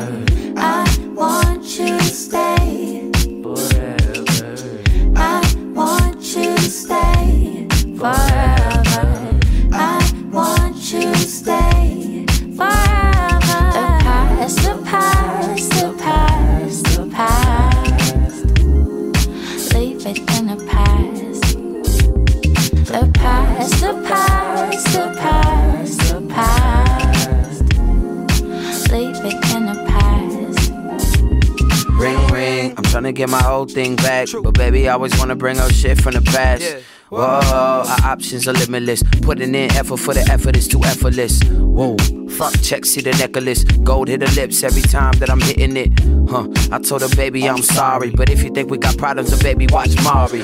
Baby, 34.80 34.88
I 34.88 34.94
always 34.94 35.18
wanna 35.18 35.36
bring 35.36 35.58
up 35.58 35.70
shit 35.70 36.00
from 36.00 36.14
the 36.14 36.22
past. 36.22 36.76
Whoa, 37.10 37.20
our 37.20 38.12
options 38.12 38.46
are 38.48 38.52
limitless. 38.52 39.02
Putting 39.22 39.54
in 39.54 39.70
effort 39.72 39.98
for 39.98 40.14
the 40.14 40.20
effort 40.30 40.56
is 40.56 40.68
too 40.68 40.82
effortless. 40.84 41.40
Whoa. 41.42 41.96
Fuck, 42.40 42.58
check, 42.62 42.86
see 42.86 43.02
the 43.02 43.10
necklace. 43.18 43.64
Gold 43.84 44.08
hit 44.08 44.20
the 44.20 44.30
lips 44.30 44.62
every 44.62 44.80
time 44.80 45.12
that 45.18 45.28
I'm 45.28 45.42
hitting 45.42 45.76
it. 45.76 45.92
Huh, 46.26 46.48
I 46.72 46.78
told 46.78 47.02
her, 47.02 47.14
baby, 47.14 47.46
I'm 47.46 47.60
sorry. 47.60 48.08
But 48.08 48.30
if 48.30 48.42
you 48.42 48.48
think 48.48 48.70
we 48.70 48.78
got 48.78 48.96
problems, 48.96 49.28
then 49.28 49.40
baby, 49.40 49.66
watch 49.70 49.94
Mari. 50.02 50.40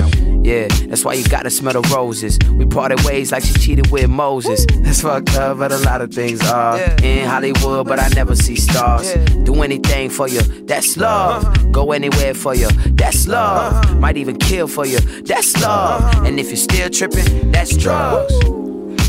Yeah, 0.47 0.67
that's 0.89 1.03
why 1.03 1.13
you 1.13 1.27
gotta 1.27 1.49
smell 1.49 1.73
the 1.73 1.81
roses. 1.89 2.37
We 2.51 2.67
parted 2.67 3.03
ways 3.03 3.31
like 3.31 3.43
she 3.43 3.55
cheated 3.55 3.89
with 3.89 4.11
Moses. 4.11 4.67
That's 4.83 5.01
fucked 5.01 5.35
up, 5.37 5.57
but 5.57 5.71
a 5.71 5.79
lot 5.79 6.01
of 6.01 6.13
things 6.13 6.39
are. 6.47 6.77
In 7.01 7.27
Hollywood, 7.27 7.87
but 7.87 7.99
I 7.99 8.09
never 8.09 8.35
see 8.35 8.57
stars. 8.57 9.11
Do 9.43 9.63
anything 9.63 10.11
for 10.11 10.27
you, 10.27 10.41
that's 10.67 10.95
uh-huh. 10.99 11.49
love. 11.49 11.71
Go 11.71 11.93
anywhere 11.93 12.35
for 12.35 12.53
you, 12.53 12.67
that's 12.93 13.27
uh-huh. 13.27 13.81
love. 13.87 13.99
Might 13.99 14.17
even 14.17 14.37
kill 14.37 14.67
for 14.67 14.85
you, 14.85 14.99
that's 14.99 15.55
uh-huh. 15.55 16.13
love. 16.13 16.27
And 16.27 16.39
if 16.39 16.49
you're 16.49 16.57
still 16.57 16.91
tripping, 16.91 17.51
that's 17.51 17.75
drugs. 17.75 18.31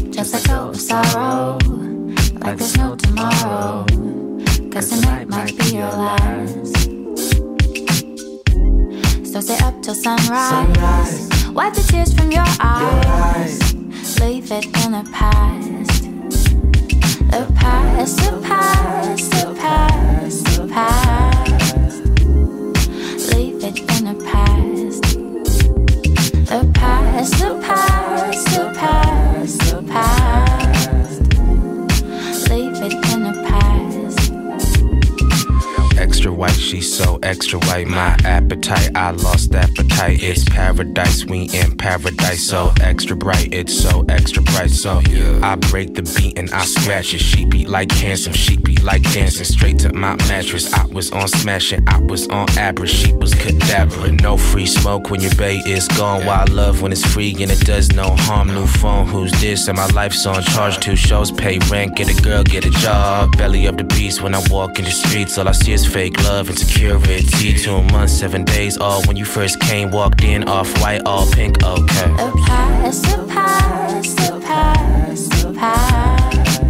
Just 0.09 0.33
let 0.33 0.47
go 0.47 0.71
of 0.71 0.81
sorrow 0.81 1.78
like 2.49 2.59
there's 2.59 2.79
no 2.79 2.97
tomorrow. 2.97 3.85
Cause 4.73 4.89
tonight 4.89 5.29
might 5.29 5.57
be 5.59 5.77
your 5.77 5.91
last. 5.91 6.75
So 9.31 9.41
stay 9.41 9.59
up 9.63 9.83
till 9.83 9.95
sunrise. 9.95 11.29
Wipe 11.51 11.75
the 11.75 11.85
tears 11.89 12.15
from 12.15 12.33
your 12.33 12.47
eyes. 12.61 13.75
Leave 14.21 14.51
it 14.51 14.65
in 14.65 14.93
the 14.93 15.07
past. 15.13 16.05
The 17.31 17.47
past, 17.55 18.17
the 18.17 18.41
past, 18.41 19.31
the 19.31 19.55
past, 19.61 20.45
the 20.57 20.67
past. 20.69 22.03
Leave 23.35 23.63
it 23.63 23.79
in 23.79 24.05
the 24.07 24.25
past. 24.25 24.48
White, 36.39 36.53
she's 36.53 36.91
so 36.97 37.19
extra 37.23 37.59
white. 37.59 37.89
My 37.89 38.17
appetite, 38.25 38.91
I 38.95 39.11
lost 39.11 39.55
appetite. 39.55 40.23
It's 40.23 40.45
paradise, 40.45 41.27
we 41.27 41.51
in 41.53 41.77
paradise. 41.77 42.43
So 42.43 42.73
extra 42.81 43.17
bright, 43.17 43.53
it's 43.53 43.75
so 43.77 44.05
extra 44.09 44.43
bright. 44.43 44.71
So 44.71 45.03
I 45.43 45.57
break 45.57 45.95
the 45.95 46.03
beat 46.17 46.39
and 46.39 46.51
I 46.53 46.65
scratch 46.65 47.13
it. 47.13 47.19
She 47.19 47.45
be 47.45 47.67
like 47.67 47.91
handsome, 47.91 48.33
she 48.33 48.57
be 48.57 48.77
like 48.77 49.03
dancing. 49.13 49.45
Straight 49.45 49.81
to 49.81 49.93
my 49.93 50.15
mattress. 50.29 50.73
I 50.73 50.87
was 50.87 51.11
on 51.11 51.27
smashing, 51.27 51.85
I 51.89 51.99
was 51.99 52.29
on 52.29 52.49
average. 52.57 52.91
She 52.91 53.13
was 53.13 53.35
cadaver. 53.35 54.13
No 54.13 54.37
free 54.37 54.67
smoke 54.67 55.11
when 55.11 55.21
your 55.21 55.35
bay 55.35 55.57
is 55.67 55.89
gone. 55.89 56.25
Wild 56.25 56.51
love 56.51 56.83
when 56.83 56.93
it's 56.93 57.05
free 57.05 57.33
and 57.43 57.51
it 57.51 57.61
does 57.67 57.93
no 57.93 58.15
harm. 58.27 58.49
New 58.49 58.67
phone, 58.67 59.07
who's 59.07 59.33
this? 59.41 59.67
And 59.67 59.77
my 59.77 59.87
life's 59.89 60.25
on 60.25 60.41
charge. 60.43 60.79
Two 60.79 60.97
shows, 60.97 61.33
pay 61.33 61.59
rent, 61.71 61.97
get 61.97 62.09
a 62.09 62.23
girl, 62.23 62.45
get 62.45 62.65
a 62.65 62.71
job. 62.71 63.37
Belly 63.37 63.67
of 63.67 63.77
the 63.77 63.85
beast 63.85 64.23
when 64.23 64.35
I 64.35 64.43
walk 64.51 64.79
in 64.79 64.85
the 64.85 64.93
streets. 64.93 65.37
All 65.37 65.49
I 65.49 65.53
see 65.53 65.73
is 65.73 65.85
fake 65.85 66.17
love 66.23 66.28
and 66.29 66.59
security. 66.59 67.55
Two 67.55 67.83
months, 67.85 68.13
seven 68.13 68.45
days, 68.45 68.77
all 68.77 69.03
when 69.05 69.17
you 69.17 69.25
first 69.25 69.59
came, 69.61 69.91
walked 69.91 70.23
in, 70.23 70.47
off 70.47 70.69
white, 70.81 71.03
all 71.07 71.27
pink, 71.31 71.63
okay. 71.65 72.11
The 72.13 72.33
past, 72.47 73.03
the 73.03 73.27
past. 75.55 76.68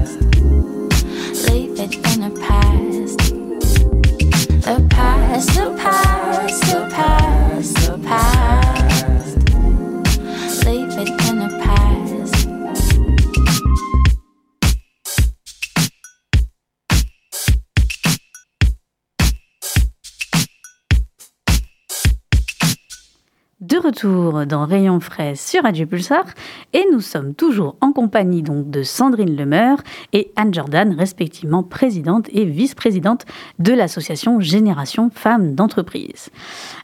De 23.61 23.77
retour 23.77 24.47
dans 24.47 24.67
Rayon 24.67 25.01
frais 25.01 25.35
sur 25.35 25.65
Radio 25.65 25.85
Pulsar 25.85 26.25
et 26.73 26.85
nous 26.93 27.01
sommes 27.01 27.35
toujours 27.35 27.77
en 27.81 27.93
compagnie 27.93 28.43
donc 28.43 28.71
de 28.71 28.85
Sandrine 28.85 29.35
Lemeur 29.35 29.79
et 30.13 30.31
Anne 30.37 30.55
Jordan, 30.55 30.95
respectivement 30.97 31.65
présidente 31.65 32.29
et 32.33 32.45
vice-présidente 32.45 33.25
de 33.59 33.73
l'association 33.73 34.39
Génération 34.39 35.11
Femmes 35.13 35.57
d'entreprise. 35.57 36.31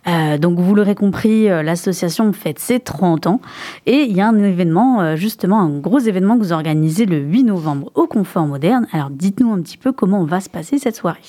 Euh, 0.09 0.37
donc 0.37 0.59
vous 0.59 0.75
l'aurez 0.75 0.97
compris, 0.97 1.49
euh, 1.49 1.63
l'association 1.63 2.33
fête 2.33 2.59
ses 2.59 2.81
30 2.81 3.29
ans 3.29 3.41
et 3.87 4.03
il 4.03 4.17
y 4.17 4.21
a 4.21 4.27
un 4.27 4.37
événement, 4.43 5.01
euh, 5.01 5.17
justement 5.17 5.61
un 5.61 5.79
gros 5.79 6.01
événement 6.01 6.37
que 6.37 6.43
vous 6.43 6.53
organisez 6.53 7.07
le 7.07 7.19
8 7.19 7.45
novembre 7.45 7.93
au 7.95 8.09
Confort 8.09 8.47
Moderne. 8.47 8.89
Alors 8.91 9.11
dites-nous 9.11 9.53
un 9.53 9.63
petit 9.63 9.79
peu 9.79 9.93
comment 9.93 10.25
va 10.25 10.41
se 10.41 10.51
passer 10.51 10.79
cette 10.79 10.97
soirée. 10.97 11.21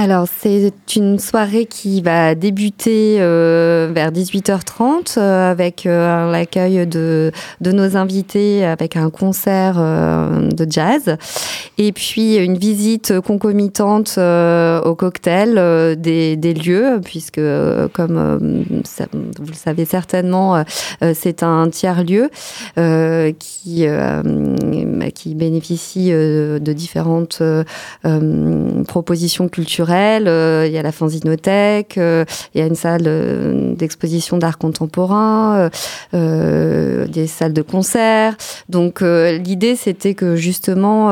Alors, 0.00 0.28
c'est 0.28 0.72
une 0.94 1.18
soirée 1.18 1.66
qui 1.66 2.02
va 2.02 2.36
débuter 2.36 3.16
euh, 3.18 3.90
vers 3.92 4.12
18h30 4.12 5.18
euh, 5.18 5.50
avec 5.50 5.86
euh, 5.86 6.30
l'accueil 6.30 6.86
de, 6.86 7.32
de 7.60 7.72
nos 7.72 7.96
invités 7.96 8.64
avec 8.64 8.94
un 8.94 9.10
concert 9.10 9.74
de 9.74 10.66
jazz. 10.70 11.16
Et 11.78 11.90
puis 11.90 12.36
une 12.36 12.56
visite 12.56 13.18
concomitante 13.18 14.18
au 14.18 14.94
cocktail 14.94 15.96
des, 15.98 16.36
des, 16.36 16.54
lieux 16.54 17.00
puisque, 17.02 17.40
comme 17.92 18.64
vous 18.70 19.46
le 19.46 19.54
savez 19.54 19.84
certainement, 19.84 20.62
c'est 21.14 21.42
un 21.42 21.68
tiers-lieu 21.70 22.30
qui, 23.38 23.86
qui 25.14 25.34
bénéficie 25.34 26.10
de 26.10 26.72
différentes 26.72 27.42
propositions 28.86 29.48
culturelles 29.48 29.87
euh, 29.90 30.64
il 30.66 30.72
y 30.72 30.78
a 30.78 30.82
la 30.82 30.92
fanzinothèque, 30.92 31.98
euh, 31.98 32.24
il 32.54 32.60
y 32.60 32.64
a 32.64 32.66
une 32.66 32.74
salle 32.74 33.04
euh, 33.06 33.74
d'exposition 33.74 34.38
d'art 34.38 34.58
contemporain, 34.58 35.70
des 36.12 37.26
salles 37.26 37.52
de 37.52 37.62
concert. 37.62 38.36
Donc 38.68 39.00
l'idée 39.00 39.76
c'était 39.76 40.14
que 40.14 40.36
justement 40.36 41.10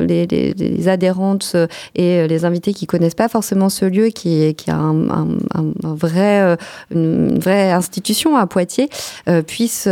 les, 0.00 0.88
adhérentes 0.88 1.56
et 1.94 2.26
les 2.26 2.44
invités 2.44 2.72
qui 2.72 2.86
connaissent 2.86 3.14
pas 3.14 3.28
forcément 3.28 3.68
ce 3.68 3.84
lieu, 3.84 4.08
qui, 4.08 4.54
qui 4.54 4.70
a 4.70 4.76
un, 4.76 5.26
vrai, 5.82 6.56
une 6.90 7.38
vraie 7.38 7.70
institution 7.70 8.36
à 8.36 8.46
Poitiers, 8.46 8.88
puissent, 9.46 9.88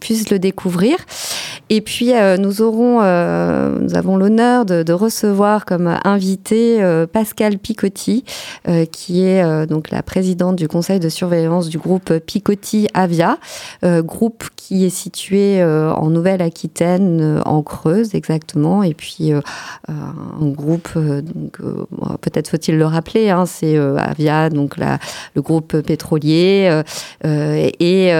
puissent 0.00 0.30
le 0.30 0.38
découvrir. 0.38 0.96
Et 1.70 1.80
puis 1.80 2.12
nous 2.38 2.62
aurons, 2.62 3.00
nous 3.00 3.94
avons 3.94 4.16
l'honneur 4.16 4.64
de, 4.64 4.92
recevoir 4.92 5.64
comme 5.64 5.98
invité 6.04 6.82
Pascal 7.12 7.41
Picotti, 7.50 8.24
euh, 8.68 8.84
qui 8.86 9.24
est 9.24 9.42
euh, 9.42 9.66
donc 9.66 9.90
la 9.90 10.02
présidente 10.02 10.56
du 10.56 10.68
conseil 10.68 11.00
de 11.00 11.08
surveillance 11.08 11.68
du 11.68 11.78
groupe 11.78 12.16
Picotti 12.18 12.86
Avia, 12.94 13.38
euh, 13.84 14.02
groupe 14.02 14.44
qui 14.56 14.84
est 14.84 14.90
situé 14.90 15.62
en 15.62 16.08
Nouvelle-Aquitaine, 16.08 17.42
en 17.44 17.62
Creuse 17.62 18.14
exactement, 18.14 18.82
et 18.84 18.94
puis 18.94 19.32
un 19.32 20.48
groupe, 20.50 20.88
peut-être 22.20 22.48
faut-il 22.48 22.78
le 22.78 22.86
rappeler, 22.86 23.30
hein, 23.30 23.44
c'est 23.44 23.76
Avia, 23.76 24.50
donc 24.50 24.76
la, 24.76 24.98
le 25.34 25.42
groupe 25.42 25.80
pétrolier, 25.80 26.82
et 27.24 28.12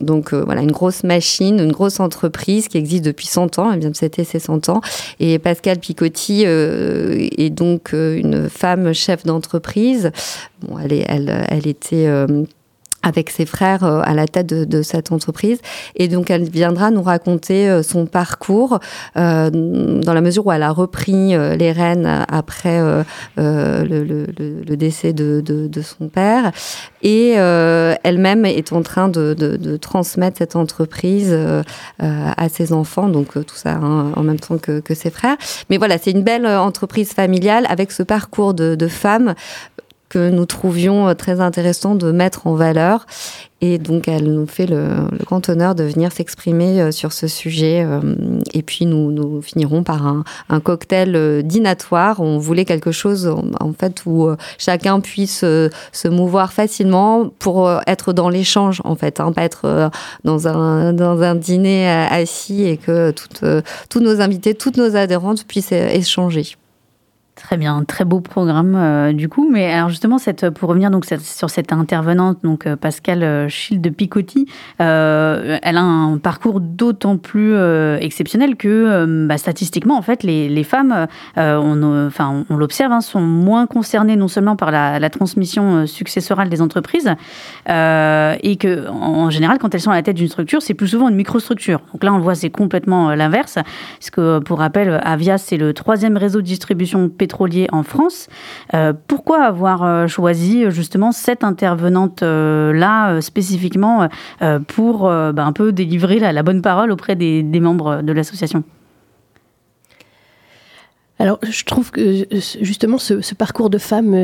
donc 0.00 0.32
voilà 0.32 0.62
une 0.62 0.70
grosse 0.70 1.02
machine, 1.02 1.58
une 1.58 1.72
grosse 1.72 1.98
entreprise 1.98 2.68
qui 2.68 2.78
existe 2.78 3.04
depuis 3.04 3.26
100 3.26 3.58
ans, 3.58 3.72
et 3.72 3.76
bien 3.76 3.90
c'était 3.92 4.24
ses 4.24 4.38
100 4.38 4.68
ans, 4.68 4.80
et 5.18 5.38
Pascal 5.40 5.78
Picotti 5.78 6.44
est 6.44 7.50
donc 7.50 7.92
une 7.92 8.48
femme 8.52 8.92
chef 8.92 9.24
d'entreprise. 9.24 10.12
Bon, 10.60 10.78
elle, 10.78 10.92
elle, 10.92 11.46
elle 11.48 11.66
était 11.66 12.06
euh, 12.06 12.44
avec 13.02 13.30
ses 13.30 13.46
frères 13.46 13.84
euh, 13.84 14.00
à 14.04 14.14
la 14.14 14.26
tête 14.26 14.46
de, 14.46 14.82
cette 14.82 15.12
entreprise. 15.12 15.60
Et 15.96 16.08
donc, 16.08 16.30
elle 16.30 16.48
viendra 16.48 16.90
nous 16.90 17.02
raconter 17.02 17.68
euh, 17.68 17.82
son 17.82 18.06
parcours 18.06 18.80
dans 19.14 20.02
la 20.14 20.20
mesure 20.20 20.46
où 20.46 20.52
elle 20.52 20.62
a 20.62 20.70
repris 20.70 21.34
les 21.56 21.72
rênes 21.72 22.24
après 22.28 22.80
le, 23.36 24.76
décès 24.76 25.12
de, 25.12 25.82
son 25.82 26.08
père. 26.08 26.50
Et 27.02 27.30
elle-même 27.32 28.44
est 28.44 28.72
en 28.72 28.82
train 28.82 29.08
de, 29.08 29.76
transmettre 29.76 30.38
cette 30.38 30.56
entreprise 30.56 31.36
à 31.98 32.48
ses 32.48 32.72
enfants, 32.72 33.08
donc 33.08 33.32
tout 33.46 33.56
ça 33.56 33.74
hein, 33.74 34.12
en 34.16 34.22
même 34.22 34.40
temps 34.40 34.58
que, 34.58 34.80
que, 34.80 34.94
ses 34.94 35.10
frères. 35.10 35.36
Mais 35.70 35.78
voilà, 35.78 35.98
c'est 35.98 36.10
une 36.10 36.22
belle 36.22 36.46
entreprise 36.46 37.12
familiale 37.12 37.66
avec 37.68 37.92
ce 37.92 38.02
parcours 38.02 38.54
de, 38.54 38.74
de 38.74 38.88
femme 38.88 39.34
que 40.12 40.28
nous 40.28 40.44
trouvions 40.44 41.08
euh, 41.08 41.14
très 41.14 41.40
intéressant 41.40 41.94
de 41.94 42.12
mettre 42.12 42.46
en 42.46 42.54
valeur. 42.54 43.06
Et 43.62 43.78
donc, 43.78 44.08
elle 44.08 44.24
nous 44.24 44.46
fait 44.46 44.66
le, 44.66 44.88
grand 45.24 45.48
honneur 45.48 45.74
de 45.74 45.84
venir 45.84 46.12
s'exprimer 46.12 46.82
euh, 46.82 46.90
sur 46.90 47.12
ce 47.14 47.28
sujet. 47.28 47.82
Euh, 47.82 48.00
et 48.52 48.62
puis, 48.62 48.84
nous, 48.84 49.10
nous 49.10 49.40
finirons 49.40 49.84
par 49.84 50.06
un, 50.06 50.60
cocktail 50.60 51.42
dînatoire. 51.44 52.20
On 52.20 52.36
voulait 52.36 52.66
quelque 52.66 52.92
chose, 52.92 53.34
en 53.58 53.72
fait, 53.72 54.02
où 54.04 54.28
chacun 54.58 55.00
puisse 55.00 55.40
se 55.40 56.08
mouvoir 56.08 56.52
facilement 56.52 57.30
pour 57.38 57.70
être 57.86 58.12
dans 58.12 58.28
l'échange, 58.28 58.82
en 58.84 58.96
fait, 58.96 59.18
hein, 59.18 59.32
pas 59.32 59.44
être 59.44 59.90
dans 60.24 60.46
un, 60.46 60.92
dans 60.92 61.22
un 61.22 61.34
dîner 61.34 61.88
assis 61.88 62.64
et 62.64 62.76
que 62.76 63.12
toutes, 63.12 63.44
tous 63.88 64.00
nos 64.00 64.20
invités, 64.20 64.54
toutes 64.54 64.76
nos 64.76 64.94
adhérentes 64.94 65.44
puissent 65.46 65.72
échanger. 65.72 66.56
Très 67.42 67.56
bien, 67.56 67.82
très 67.82 68.04
beau 68.04 68.20
programme 68.20 68.76
euh, 68.76 69.12
du 69.12 69.28
coup. 69.28 69.50
Mais 69.50 69.72
alors 69.72 69.88
justement, 69.88 70.18
pour 70.54 70.68
revenir 70.68 70.92
donc 70.92 71.04
sur 71.04 71.50
cette 71.50 71.72
intervenante, 71.72 72.38
donc 72.44 72.68
euh, 72.68 72.76
Pascal 72.76 73.24
euh, 73.24 73.48
Schild 73.48 73.80
de 73.80 73.90
Picotti, 73.90 74.46
elle 74.78 75.76
a 75.76 75.80
un 75.80 76.18
parcours 76.18 76.60
d'autant 76.60 77.16
plus 77.16 77.54
exceptionnel 78.00 78.56
que 78.56 79.26
bah, 79.26 79.38
statistiquement, 79.38 79.96
en 79.96 80.02
fait, 80.02 80.22
les, 80.22 80.64
femmes, 80.64 81.06
on, 81.36 82.06
enfin, 82.06 82.44
on 82.48 82.56
l'observe, 82.56 82.92
hein, 82.92 83.00
sont 83.00 83.20
moins 83.20 83.66
concernées 83.66 84.16
non 84.16 84.28
seulement 84.28 84.56
par 84.56 84.70
la, 84.70 84.98
la 84.98 85.10
transmission 85.10 85.86
successorale 85.86 86.48
des 86.48 86.62
entreprises, 86.62 87.08
et 87.68 88.56
que 88.58 88.88
en 88.88 89.30
général, 89.30 89.58
quand 89.58 89.74
elles 89.74 89.80
sont 89.80 89.90
à 89.90 89.94
la 89.94 90.02
tête 90.02 90.16
d'une 90.16 90.28
structure, 90.28 90.62
c'est 90.62 90.74
plus 90.74 90.88
souvent 90.88 91.08
une 91.08 91.16
microstructure. 91.16 91.80
Donc 91.92 92.04
là, 92.04 92.12
on 92.12 92.16
le 92.16 92.22
voit, 92.22 92.34
c'est 92.34 92.50
complètement 92.50 93.14
l'inverse. 93.14 93.54
Parce 93.54 94.10
que 94.10 94.38
pour 94.40 94.58
rappel, 94.58 95.00
Avia, 95.04 95.38
c'est 95.38 95.56
le 95.56 95.72
troisième 95.74 96.16
réseau 96.16 96.40
de 96.40 96.46
distribution 96.46 97.08
en 97.70 97.82
France. 97.82 98.28
Euh, 98.74 98.92
pourquoi 99.06 99.42
avoir 99.42 99.82
euh, 99.82 100.06
choisi 100.06 100.70
justement 100.70 101.12
cette 101.12 101.44
intervenante-là 101.44 103.10
euh, 103.10 103.20
spécifiquement 103.20 104.08
pour 104.68 105.02
bah, 105.08 105.44
un 105.44 105.52
peu 105.52 105.72
délivrer 105.72 106.18
la, 106.18 106.42
bonne 106.42 106.62
parole 106.62 106.90
auprès 106.90 107.16
des, 107.16 107.42
membres 107.60 108.02
de 108.02 108.12
l'association? 108.12 108.64
Alors, 111.18 111.38
je 111.42 111.64
trouve 111.64 111.90
que 111.90 112.26
justement 112.60 112.98
ce, 112.98 113.34
parcours 113.34 113.70
de 113.70 113.78
femme 113.78 114.14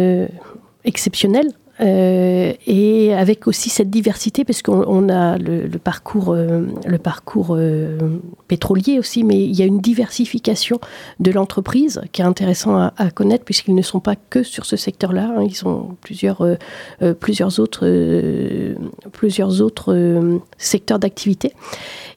exceptionnel, 0.85 1.49
euh, 1.81 2.53
et 2.67 3.15
avec 3.15 3.47
aussi 3.47 3.71
cette 3.71 3.91
diversité, 3.91 4.45
parce 4.45 4.63
qu'on 4.63 5.09
a 5.09 5.39
le, 5.39 5.69
parcours, 5.79 6.35
le 6.35 6.99
parcours 6.99 7.55
euh, 7.55 7.59
euh, 7.59 8.19
pétrolier 8.49 8.99
aussi, 8.99 9.25
mais 9.25 9.43
il 9.43 9.57
y 9.57 9.63
a 9.63 9.65
une 9.65 9.81
diversification 9.81 10.81
de 11.21 11.31
l'entreprise 11.31 12.01
qui 12.13 12.23
est 12.23 12.25
intéressant 12.25 12.91
à, 12.97 13.11
connaître, 13.11 13.45
puisqu'ils 13.45 13.75
ne 13.75 13.83
sont 13.83 14.01
pas 14.01 14.17
que 14.17 14.43
sur 14.43 14.67
ce 14.67 14.77
secteur-là, 14.77 15.35
hein. 15.37 15.47
ils 15.49 15.67
ont 15.67 15.97
plusieurs, 16.01 16.45
plusieurs 17.21 17.61
autres, 17.61 17.87
plusieurs 19.13 19.61
autres 19.61 20.41
secteurs 20.57 20.99
d'activité. 20.99 21.53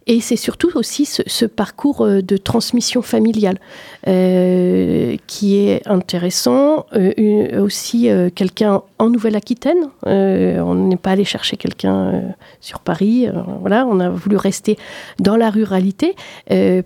Et 0.07 0.19
c'est 0.19 0.35
surtout 0.35 0.71
aussi 0.75 1.05
ce, 1.05 1.45
parcours 1.45 2.01
euh, 2.01 2.21
de 2.21 2.37
transmission 2.37 3.01
familiale 3.01 3.59
euh, 4.07 5.15
qui 5.27 5.57
est 5.57 5.87
intéressant. 5.87 6.87
Euh, 6.95 7.61
aussi, 7.61 8.09
quelqu'un 8.35 8.81
en 8.97 9.09
Nouvelle-Aquitaine. 9.09 9.89
on 10.05 10.75
n'est 10.75 10.97
pas 10.97 11.11
allé 11.11 11.23
chercher 11.23 11.57
quelqu'un 11.57 12.33
sur 12.59 12.79
Paris. 12.79 13.27
voilà, 13.59 13.85
on 13.85 13.99
a 13.99 14.09
voulu 14.09 14.37
rester 14.37 14.77
dans 15.19 15.35
la 15.35 15.49
ruralité 15.49 16.15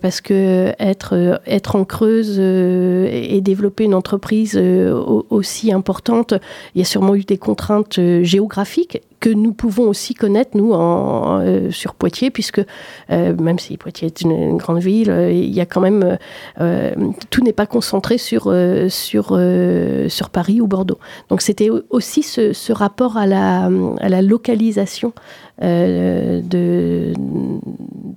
parce 0.00 0.20
que 0.20 0.72
être, 0.78 1.40
être 1.46 1.76
en 1.76 1.84
Creuse 1.84 2.38
et 2.38 3.40
développer 3.40 3.84
une 3.84 3.94
entreprise 3.94 4.60
aussi 5.30 5.72
importante, 5.72 6.34
il 6.74 6.78
y 6.78 6.82
a 6.82 6.86
sûrement 6.86 7.14
eu 7.14 7.24
des 7.24 7.38
contraintes 7.38 8.00
géographiques 8.22 9.00
que 9.26 9.30
nous 9.32 9.52
pouvons 9.52 9.88
aussi 9.88 10.14
connaître, 10.14 10.52
nous, 10.54 10.72
en, 10.72 11.40
euh, 11.40 11.72
sur 11.72 11.96
Poitiers, 11.96 12.30
puisque 12.30 12.60
euh, 13.10 13.34
même 13.34 13.58
si 13.58 13.76
Poitiers 13.76 14.06
est 14.06 14.20
une, 14.20 14.56
grande 14.56 14.78
ville, 14.78 15.10
euh, 15.10 15.32
il 15.32 15.52
y 15.52 15.60
a 15.60 15.66
quand 15.66 15.80
même... 15.80 16.16
tout 17.30 17.42
n'est 17.42 17.52
pas 17.52 17.66
concentré 17.66 18.18
sur, 18.18 18.54
sur, 18.88 19.40
sur 20.08 20.30
Paris 20.30 20.60
ou 20.60 20.68
Bordeaux. 20.68 20.98
Donc 21.28 21.42
c'était 21.42 21.70
aussi 21.90 22.22
ce, 22.22 22.72
rapport 22.72 23.16
à 23.16 23.26
la, 23.26 23.68
à 23.98 24.08
la 24.08 24.22
localisation 24.22 25.12
de, 25.60 26.40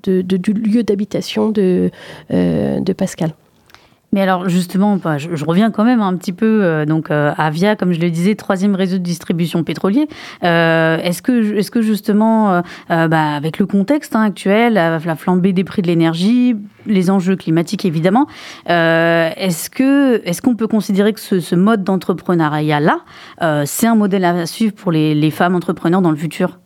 de, 0.03 0.21
du 0.21 0.53
lieu 0.53 0.83
d'habitation 0.83 1.49
de, 1.49 1.89
de 2.29 2.93
Pascal. 2.93 3.33
Mais 4.11 4.21
alors 4.21 4.49
justement, 4.49 4.97
bah, 4.97 5.17
je, 5.17 5.45
reviens 5.45 5.69
quand 5.69 5.83
même 5.83 6.01
un 6.01 6.15
petit 6.15 6.33
peu 6.33 6.63
euh, 6.63 6.85
donc 6.85 7.11
euh, 7.11 7.31
Avia, 7.37 7.75
comme 7.75 7.93
je 7.93 7.99
le 7.99 8.09
disais, 8.09 8.35
troisième 8.35 8.75
réseau 8.75 8.97
de 8.97 9.03
distribution 9.03 9.63
pétrolier. 9.63 10.07
Euh, 10.43 10.97
est-ce 10.97 11.21
que 11.21 11.57
est-ce 11.57 11.69
que 11.69 11.81
justement, 11.81 12.61
bah, 12.89 13.35
avec 13.35 13.59
le 13.59 13.65
contexte 13.65 14.15
hein, 14.15 14.23
actuel, 14.23 14.73
la 14.73 15.15
flambée 15.15 15.53
des 15.53 15.63
prix 15.63 15.81
de 15.81 15.87
l'énergie, 15.87 16.55
les 16.85 17.09
enjeux 17.09 17.35
climatiques 17.35 17.85
évidemment, 17.85 18.27
est-ce 18.67 19.69
que 19.69 20.21
est-ce 20.25 20.41
qu'on 20.41 20.55
peut 20.55 20.67
considérer 20.67 21.13
que 21.13 21.19
ce, 21.19 21.55
mode 21.55 21.83
d'entrepreneuriat 21.83 22.79
là, 22.79 22.99
c'est 23.65 23.87
un 23.87 23.95
modèle 23.95 24.25
à 24.25 24.45
suivre 24.45 24.73
pour 24.73 24.91
les 24.91 25.31
femmes 25.31 25.55
entrepreneurs 25.55 26.01
dans 26.01 26.11
le 26.11 26.17
futur? 26.17 26.59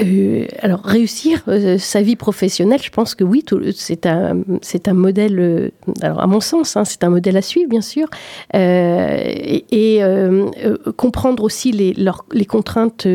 Euh, 0.00 0.46
alors 0.60 0.80
réussir 0.84 1.42
euh, 1.48 1.76
sa 1.76 2.00
vie 2.00 2.16
professionnelle, 2.16 2.80
je 2.82 2.88
pense 2.88 3.14
que 3.14 3.24
oui, 3.24 3.44
c'est 3.74 4.06
un 4.06 4.40
un 4.86 4.94
modèle. 4.94 5.38
Euh, 5.38 5.68
alors 6.00 6.20
à 6.20 6.26
mon 6.26 6.40
sens, 6.40 6.76
hein, 6.76 6.84
c'est 6.86 7.04
un 7.04 7.10
modèle 7.10 7.36
à 7.36 7.42
suivre 7.42 7.68
bien 7.68 7.82
sûr, 7.82 8.08
et, 8.54 10.00
comprendre 10.96 11.44
aussi 11.44 11.72
les 11.72 11.94
les 12.32 12.44
contraintes 12.46 13.06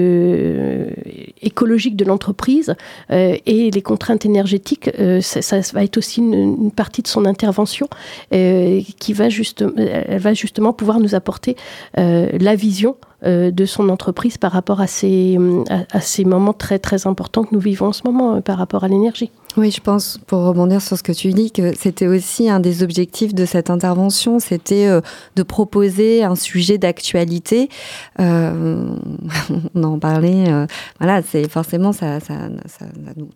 écologiques 1.41 1.95
de 1.95 2.05
l'entreprise 2.05 2.75
et 3.09 3.71
les 3.71 3.81
contraintes 3.81 4.25
énergétiques, 4.25 4.91
ça, 5.21 5.59
va 5.73 5.83
être 5.83 5.97
aussi 5.97 6.21
une, 6.21 6.71
partie 6.71 7.01
de 7.01 7.07
son 7.07 7.25
intervention 7.25 7.87
qui 8.31 9.13
va 9.13 9.29
juste 9.29 9.65
elle 9.77 10.19
va 10.19 10.33
justement 10.33 10.73
pouvoir 10.73 10.99
nous 10.99 11.15
apporter 11.15 11.55
la 11.95 12.55
vision 12.55 12.95
de 13.23 13.65
son 13.65 13.89
entreprise 13.89 14.37
par 14.37 14.51
rapport 14.51 14.79
à 14.79 14.87
ces, 14.87 15.37
à, 15.69 16.01
ces 16.01 16.23
moments 16.23 16.53
très 16.53 16.79
très 16.79 17.07
importants 17.07 17.43
que 17.43 17.53
nous 17.53 17.59
vivons 17.59 17.87
en 17.87 17.93
ce 17.93 18.03
moment 18.05 18.35
euh, 18.35 18.41
par 18.41 18.57
rapport 18.57 18.83
à 18.83 18.87
l'énergie. 18.87 19.31
Oui, 19.57 19.71
je 19.71 19.81
pense, 19.81 20.19
pour 20.27 20.43
rebondir 20.43 20.83
sur 20.83 20.99
ce 20.99 21.01
que 21.03 21.11
tu 21.11 21.31
dis, 21.33 21.51
que 21.51 21.75
c'était 21.75 22.05
aussi 22.05 22.47
un 22.47 22.59
des 22.59 22.83
objectifs 22.83 23.33
de 23.33 23.43
cette 23.43 23.71
intervention, 23.71 24.37
c'était 24.37 24.85
euh, 24.85 25.01
de 25.35 25.41
proposer 25.41 26.23
un 26.23 26.35
sujet 26.35 26.77
d'actualité. 26.77 27.69
on 28.19 29.83
en 29.83 29.97
parlait, 29.99 30.45
voilà, 30.99 31.21
c'est 31.23 31.49
forcément 31.49 31.91
ça, 31.91 32.19
ça, 32.19 32.35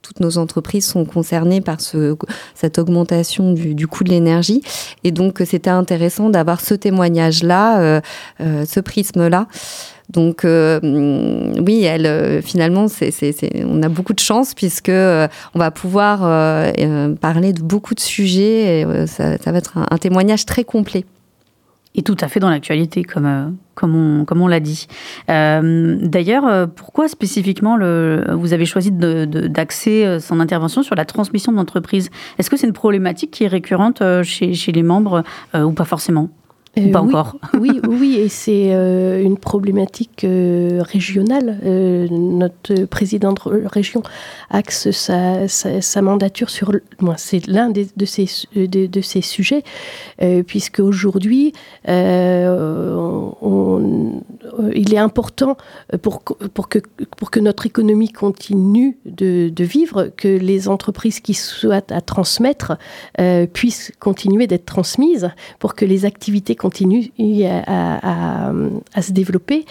toutes 0.02 0.20
nos 0.20 0.38
entreprises 0.38 0.86
sont 0.86 1.06
concernées 1.06 1.62
par 1.62 1.82
ce, 1.82 2.16
cette 2.56 2.78
augmentation 2.78 3.54
du, 3.54 3.74
du 3.74 3.88
coût 3.88 4.04
de 4.04 4.10
l'énergie, 4.10 4.62
et 5.04 5.12
donc 5.12 5.42
c'était 5.46 5.70
intéressant 5.70 6.30
d'avoir 6.30 6.62
ce 6.62 6.74
témoignage-là, 6.74 8.02
ce 8.40 8.80
prisme-là. 8.80 9.48
Donc 10.12 10.44
euh, 10.44 10.80
oui, 11.66 11.84
elle 11.84 12.06
euh, 12.06 12.42
finalement, 12.42 12.88
on 13.66 13.84
a 13.84 13.90
beaucoup 13.90 14.14
de 14.14 14.20
chance 14.20 14.54
puisque 14.54 14.90
euh, 14.90 15.28
on 15.54 15.60
va 15.60 15.72
pouvoir 15.72 16.20
parler 17.20 17.54
de 17.54 17.62
beaucoup 17.62 17.96
de 17.96 18.00
sujets. 18.00 18.82
Et, 18.82 19.08
ça, 19.08 19.38
va 19.46 19.58
être 19.58 19.78
un, 19.78 19.98
témoignage 19.98 20.46
très 20.46 20.64
complet. 20.64 21.06
Et 21.94 22.04
tout 22.04 22.16
à 22.22 22.30
fait 22.30 22.40
dans 22.40 22.50
l'actualité, 22.50 23.04
comme, 23.04 23.58
on, 23.84 24.48
l'a 24.48 24.60
dit. 24.62 24.88
d'ailleurs, 25.28 26.70
pourquoi 26.70 27.10
spécifiquement 27.10 27.78
vous 27.78 28.54
avez 28.54 28.66
choisi 28.66 28.92
d'axer 28.92 30.20
son 30.22 30.40
intervention 30.40 30.84
sur 30.84 30.96
la 30.96 31.04
transmission 31.04 31.52
d'entreprise? 31.52 32.10
Est-ce 32.38 32.50
que 32.50 32.56
c'est 32.56 32.68
une 32.68 32.74
problématique 32.74 33.32
qui 33.32 33.44
est 33.44 33.50
récurrente 33.50 34.02
chez 34.24 34.72
les 34.72 34.84
membres 34.84 35.24
ou 35.54 35.72
pas 35.72 35.86
forcément? 35.86 36.30
Pas 36.74 36.80
euh, 37.00 37.02
encore. 37.02 37.36
oui, 37.60 37.82
oui, 37.88 38.16
et 38.16 38.30
c'est 38.30 38.74
euh, 38.74 39.22
une 39.22 39.38
problématique 39.38 40.24
euh, 40.24 40.82
régionale. 40.82 41.58
notre 42.12 42.86
président 42.86 43.34
de 43.34 43.68
région 43.68 44.04
axe 44.50 44.92
sa, 44.92 45.48
sa, 45.48 46.02
mandature 46.02 46.50
sur. 46.50 46.72
Moi, 47.00 47.16
c'est 47.18 47.46
l'un 47.48 47.70
de, 47.70 47.86
ces, 48.06 48.28
de, 48.56 48.86
de 48.86 49.02
ces 49.02 49.22
sujets, 49.22 49.64
puisque 50.48 50.80
aujourd'hui, 50.80 51.54
il 51.88 51.94
est 54.94 54.98
important 54.98 55.58
pour, 56.02 56.22
pour, 56.54 56.70
que, 56.70 56.80
pour 57.18 57.32
que 57.32 57.40
notre 57.40 57.66
économie 57.66 58.12
continue 58.12 58.98
de, 59.06 59.50
de 59.50 59.64
vivre, 59.64 60.10
que 60.16 60.28
les 60.28 60.68
entreprises 60.70 61.20
qui 61.20 61.34
souhaitent 61.34 61.92
à 61.92 62.02
transmettre 62.02 62.78
puissent 63.54 63.92
continuer 64.00 64.48
d'être 64.48 64.66
transmises, 64.66 65.32
pour 65.60 65.76
que 65.76 65.86
les 65.86 66.06
activités 66.06 66.56
continue 66.62 67.12
à, 67.68 68.52
se 69.02 69.12
développer 69.12 69.66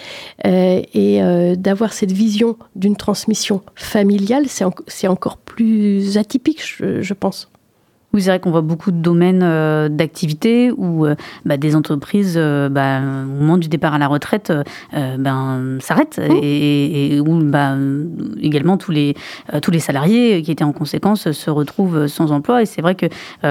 euh, 0.45 0.81
et 0.93 1.23
euh, 1.23 1.55
d'avoir 1.55 1.93
cette 1.93 2.11
vision 2.11 2.57
d'une 2.75 2.97
transmission 2.97 3.61
familiale, 3.75 4.45
c'est 4.47 5.07
encore 5.07 5.37
plus 5.37 6.17
atypique, 6.17 6.61
je 6.79 7.13
pense. 7.13 7.50
Oui, 8.13 8.21
c'est 8.21 8.29
vrai 8.29 8.39
qu'on 8.39 8.51
voit 8.51 8.61
beaucoup 8.61 8.91
de 8.91 8.97
domaines 8.97 9.41
euh, 9.41 9.87
d'activité 9.87 10.71
où 10.75 11.05
euh, 11.05 11.15
bah, 11.45 11.55
des 11.55 11.77
entreprises, 11.77 12.35
euh, 12.35 12.67
bah, 12.67 12.99
au 12.99 13.39
moment 13.39 13.57
du 13.57 13.69
départ 13.69 13.93
à 13.93 13.97
la 13.99 14.07
retraite, 14.07 14.51
ben, 14.91 15.77
s'arrêtent 15.79 16.19
mmh. 16.19 16.39
et, 16.41 17.19
où 17.21 17.39
bah, 17.43 17.75
également 18.41 18.77
tous 18.77 18.91
les, 18.91 19.15
tous 19.61 19.71
les 19.71 19.79
salariés 19.79 20.41
qui 20.41 20.51
étaient 20.51 20.63
en 20.63 20.73
conséquence 20.73 21.31
se 21.31 21.49
retrouvent 21.49 22.07
sans 22.07 22.31
emploi. 22.31 22.61
Et 22.61 22.65
c'est 22.65 22.81
vrai 22.81 22.95
que 22.95 23.05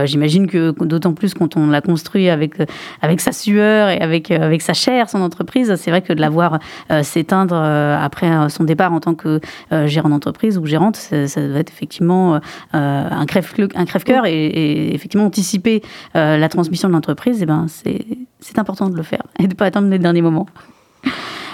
j'imagine 0.05 0.47
que 0.47 0.73
d'autant 0.85 1.15
plus 1.15 1.35
quand 1.35 1.57
on 1.57 1.69
l'a 1.69 1.81
construit 1.81 2.29
avec, 2.29 2.55
avec 3.01 3.21
sa 3.21 3.33
sueur 3.33 3.89
et 3.89 3.99
avec, 4.01 4.31
avec 4.31 4.63
sa 4.63 4.75
chair, 4.75 5.09
son 5.09 5.23
entreprise, 5.23 5.75
c'est 5.77 5.91
vrai 5.91 6.03
que 6.03 6.13
de 6.13 6.21
la 6.21 6.29
voir 6.29 6.59
s'éteindre 7.03 7.57
après 7.57 8.51
son 8.51 8.65
départ 8.65 8.93
en 8.93 9.01
tant 9.01 9.15
que 9.15 9.41
gérant 9.87 10.11
d'entreprise 10.11 10.59
ou 10.59 10.67
gérante, 10.67 10.97
ça, 10.97 11.27
ça 11.27 11.47
doit 11.47 11.59
être 11.61 11.71
effectivement 11.71 12.41
un 12.73 13.27
crève-cœur 13.27 13.69
un 13.75 13.85
crève 13.85 14.03
et 14.27 14.50
et, 14.51 14.95
effectivement 14.95 15.27
anticiper 15.27 15.83
euh, 16.17 16.37
la 16.37 16.49
transmission 16.49 16.89
de 16.89 16.95
l'entreprise, 16.95 17.39
eh 17.43 17.47
ben, 17.47 17.67
c'est 17.69 18.59
important 18.59 18.89
de 18.89 18.97
le 18.97 19.03
faire 19.03 19.23
et 19.39 19.45
de 19.45 19.49
ne 19.49 19.55
pas 19.55 19.67
attendre 19.67 19.89
les 19.89 19.99
derniers 19.99 20.23
moments. 20.23 20.47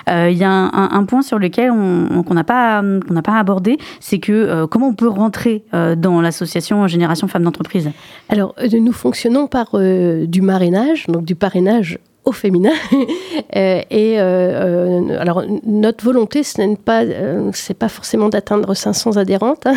Euh, 0.09 0.31
il 0.31 0.39
y 0.39 0.45
a 0.45 0.51
un, 0.53 1.05
point 1.05 1.23
sur 1.23 1.37
lequel 1.37 1.73
on 1.73 2.23
n'a 2.33 2.45
pas, 2.45 2.81
qu'on 2.81 3.23
pas 3.23 3.39
abordé, 3.41 3.77
c'est 3.99 4.21
que 4.21 4.33
euh, 4.33 4.67
comment 4.69 4.87
on 4.87 4.95
peut 4.95 5.09
rentrer 5.09 5.65
dans 5.73 6.21
l'association 6.21 6.87
Génération 6.87 7.27
Femmes 7.27 7.43
d'entreprise? 7.43 7.91
Alors, 8.29 8.55
nous 8.73 8.93
fonctionnons 8.93 9.49
par 9.49 9.77
du 9.77 10.43
marrainage, 10.43 11.07
donc 11.09 11.25
du 11.25 11.35
parrainage 11.35 11.99
au 12.27 12.33
féminin. 12.33 12.73
Euh, 13.55 13.81
et 13.91 14.19
euh, 14.19 15.01
euh, 15.07 15.21
alors 15.21 15.45
notre 15.65 16.05
volonté, 16.05 16.43
ce 16.43 16.61
n'est 16.61 16.77
pas, 16.77 17.05
c'est 17.53 17.75
pas 17.75 17.89
forcément 17.89 18.29
d'atteindre 18.29 18.75
500 18.75 19.17
adhérentes, 19.17 19.67
hein. 19.67 19.77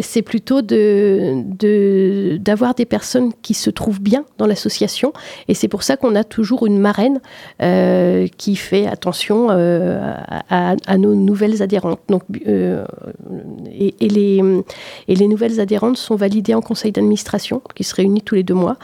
c'est 0.00 0.22
plutôt 0.22 0.62
de, 0.62 2.36
d'avoir 2.38 2.74
des 2.74 2.86
personnes 2.86 3.32
qui 3.42 3.54
se 3.54 3.70
trouvent 3.70 4.00
bien 4.00 4.24
dans 4.38 4.46
l'association. 4.46 5.12
Et 5.48 5.54
c'est 5.54 5.68
pour 5.68 5.82
ça 5.82 5.96
qu'on 5.96 6.14
a 6.14 6.24
toujours 6.24 6.66
une 6.66 6.78
marraine 6.78 7.20
qui 8.36 8.56
fait 8.56 8.86
attention 8.86 9.48
à, 9.50 10.96
nos 10.96 11.14
nouvelles 11.14 11.62
adhérentes. 11.62 12.00
Donc, 12.08 12.22
et, 12.46 13.94
les, 14.00 14.42
et 15.08 15.14
les 15.14 15.28
nouvelles 15.28 15.60
adhérentes 15.60 15.98
sont 15.98 16.16
validées 16.16 16.54
en 16.54 16.62
conseil 16.62 16.92
d'administration, 16.92 17.60
qui 17.74 17.84
se 17.84 17.94
réunit 17.94 18.22
tous 18.22 18.34
les 18.34 18.44
deux 18.44 18.54
mois, 18.54 18.76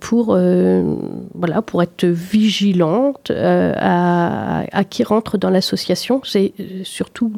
pour, 0.00 0.36
voilà, 1.34 1.62
pour 1.62 1.82
être 1.82 2.01
vigilante 2.04 3.30
euh, 3.30 3.72
à, 3.76 4.84
qui 4.84 5.04
rentre 5.04 5.38
dans 5.38 5.50
l'association. 5.50 6.20
C'est 6.24 6.52
euh, 6.60 6.82
surtout 6.84 7.32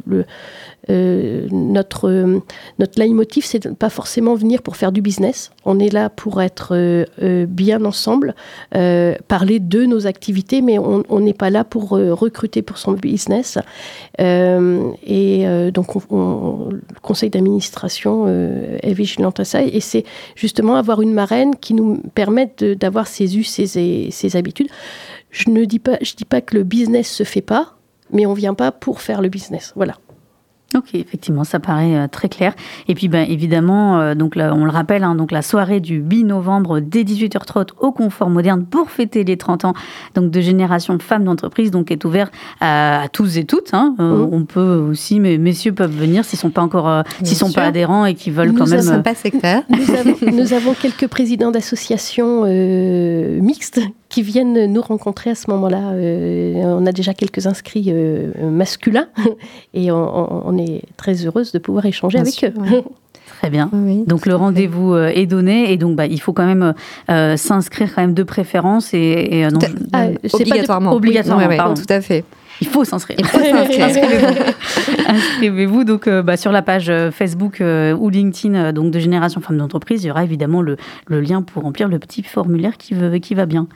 euh, 0.90 1.46
notre, 1.50 2.40
notre 2.79 2.98
leitmotiv, 2.98 3.44
c'est 3.44 3.62
de 3.62 3.70
ne 3.70 3.74
pas 3.74 3.90
forcément 3.90 4.35
venir 4.35 4.62
pour 4.62 4.77
faire 4.77 4.92
du 4.92 5.03
business. 5.03 5.50
On 5.64 5.79
est 5.79 5.92
là 5.92 6.11
pour 6.11 6.42
être 6.42 7.07
bien 7.46 7.85
ensemble, 7.85 8.35
parler 8.70 9.61
de 9.61 9.85
nos 9.87 10.07
activités, 10.07 10.61
mais 10.61 10.79
on 10.79 11.20
n'est 11.20 11.33
pas 11.33 11.48
là 11.48 11.64
pour 11.64 11.90
recruter 11.90 12.61
pour 12.61 12.77
son 12.77 12.92
business. 12.92 13.59
et 14.18 15.70
donc, 15.72 15.94
le 15.94 17.00
conseil 17.00 17.31
d'administration 17.31 18.27
est 18.83 18.92
vigilante 18.92 19.40
à 19.40 19.44
ça. 19.44 19.62
Et 19.62 19.81
c'est 19.81 20.05
justement 20.35 20.77
avoir 20.77 21.00
une 21.00 21.14
marraine 21.14 21.57
qui 21.57 21.72
nous 21.72 22.03
permette 22.14 22.62
d'avoir 22.62 23.07
ses 23.07 23.38
us, 23.38 23.48
ses, 23.48 24.11
ses 24.11 24.37
habitudes 24.37 24.53
je 25.30 25.50
ne 25.50 25.64
dis 25.64 25.78
pas, 25.78 25.98
je 26.00 26.14
dis 26.14 26.24
pas 26.24 26.40
que 26.40 26.56
le 26.56 26.62
business 26.62 27.10
se 27.10 27.24
fait 27.24 27.40
pas, 27.42 27.76
mais 28.10 28.26
on 28.26 28.34
vient 28.34 28.54
pas 28.54 28.72
pour 28.72 29.00
faire 29.00 29.20
le 29.20 29.28
business. 29.28 29.72
Voilà. 29.76 29.96
Ok, 30.76 30.94
effectivement, 30.94 31.44
ça 31.44 31.60
paraît 31.60 31.94
euh, 31.94 32.08
très 32.08 32.28
clair. 32.28 32.52
Et 32.88 32.94
puis, 32.94 33.06
ben, 33.06 33.24
évidemment, 33.28 34.00
euh, 34.00 34.14
donc 34.16 34.34
on 34.36 34.64
le 34.64 34.70
rappelle, 34.70 35.04
hein, 35.04 35.14
donc 35.14 35.30
la 35.30 35.42
soirée 35.42 35.78
du 35.78 35.96
8 35.98 36.24
novembre 36.24 36.80
dès 36.80 37.04
18h30 37.04 37.68
au 37.78 37.92
Confort 37.92 38.28
Moderne 38.28 38.64
pour 38.64 38.90
fêter 38.90 39.22
les 39.22 39.36
30 39.36 39.66
ans 39.66 39.74
donc 40.16 40.32
de 40.32 40.40
Génération 40.40 40.98
Femmes 40.98 41.24
d'entreprise, 41.24 41.70
donc 41.70 41.92
est 41.92 42.04
ouvert 42.04 42.30
à, 42.60 43.04
tous 43.12 43.38
et 43.38 43.44
toutes. 43.44 43.72
Hein. 43.72 43.94
Euh, 44.00 44.26
mmh. 44.26 44.28
On 44.32 44.44
peut 44.44 44.84
aussi, 44.90 45.20
mais 45.20 45.38
messieurs 45.38 45.72
peuvent 45.72 45.94
venir 45.94 46.24
s'ils 46.24 46.38
sont 46.38 46.50
pas 46.50 46.62
encore, 46.62 47.04
s'ils 47.22 47.36
sont 47.36 47.52
pas 47.52 47.64
adhérents 47.64 48.04
et 48.04 48.14
qui 48.14 48.30
veulent 48.30 48.54
quand 48.54 48.68
même. 48.68 49.02
pas 49.02 49.14
sectaire. 49.14 49.62
Nous 49.68 49.94
avons, 49.94 50.16
nous 50.32 50.52
avons 50.52 50.74
quelques 50.74 51.06
présidents 51.06 51.52
d'associations 51.52 52.44
mixtes 53.40 53.80
qui 54.14 54.22
viennent 54.22 54.72
nous 54.72 54.81
rencontrer 54.81 55.31
à 55.31 55.35
ce 55.35 55.50
moment-là. 55.50 55.92
on 56.79 56.87
a 56.87 56.92
déjà 56.92 57.14
quelques 57.14 57.46
inscrits 57.46 57.92
masculins 58.40 59.09
et 59.74 59.90
on, 59.90 60.46
on 60.48 60.57
est 60.59 60.83
très 60.96 61.14
heureuse 61.27 61.50
de 61.53 61.59
pouvoir 61.59 61.85
échanger 61.87 62.18
avec 62.18 62.44
eux. 62.44 62.53
Très 63.40 63.50
bien. 63.50 63.70
Oui, 63.72 64.05
Donc 64.07 64.27
le 64.27 64.37
rendez-vous 64.37 64.92
euh, 64.94 65.09
est 65.09 65.27
donné 65.27 65.72
et 65.72 65.77
donc 65.79 65.96
bah, 65.96 66.07
il 66.07 66.20
faut 66.20 66.33
quand 66.33 66.46
même 66.46 66.74
euh, 67.11 67.37
s'inscrire 67.37 67.92
quand 67.94 68.03
même 68.03 68.14
de 68.14 68.22
préférence 68.22 68.92
et, 68.94 68.98
et, 69.31 69.44
euh, 69.46 69.50
non, 69.50 69.59
je- 69.61 69.66
Ah, 69.92 70.09
de- 70.09 70.18
Obligatoirement. 70.33 70.92
Obligatoirement, 70.92 71.46
Oui, 71.48 71.74
tout 71.74 71.92
à 71.92 72.00
fait. 72.00 72.24
il 72.61 72.68
faut 72.68 72.85
s'inscrire. 72.85 73.16
Inscrivez-vous. 75.09 75.85
Donc 75.85 76.07
euh, 76.07 76.22
bah, 76.22 76.37
sur 76.37 76.53
la 76.53 76.62
page 76.62 76.88
euh, 76.90 77.11
Facebook 77.11 77.61
euh, 77.61 77.94
ou 77.94 78.09
LinkedIn 78.11 78.55
euh, 78.55 78.72
donc 78.72 78.90
de 78.90 78.98
Génération 78.98 79.40
Femmes 79.40 79.59
d'entreprise. 79.59 80.05
Il 80.05 80.09
y 80.09 80.11
aura 80.11 80.24
évidemment 80.24 80.62
le, 80.62 80.77
le 81.07 81.20
lien 81.20 81.42
pour 81.42 81.62
remplir 81.62 81.88
le 81.88 81.98
petit 81.98 82.22
formulaire 82.22 82.77
qui, 82.79 82.94
veut- 82.94 83.18
qui 83.18 83.35
va 83.35 83.46
bien. 83.46 83.66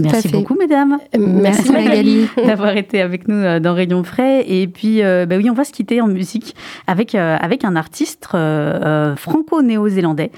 Merci 0.00 0.28
beaucoup, 0.28 0.54
mesdames. 0.54 0.98
Euh, 1.14 1.18
Merci 1.18 1.70
Magali. 1.72 2.28
d'avoir 2.36 2.76
été 2.76 3.00
avec 3.00 3.28
nous 3.28 3.36
euh, 3.36 3.60
dans 3.60 3.74
Rayon 3.74 4.04
Frais. 4.04 4.44
Et 4.48 4.66
puis, 4.66 5.02
euh, 5.02 5.26
bah 5.26 5.36
oui, 5.36 5.50
on 5.50 5.54
va 5.54 5.64
se 5.64 5.72
quitter 5.72 6.00
en 6.00 6.08
musique 6.08 6.54
avec, 6.86 7.14
euh, 7.14 7.36
avec 7.40 7.64
un 7.64 7.76
artiste 7.76 8.28
euh, 8.34 9.16
franco-néo-zélandais 9.16 10.30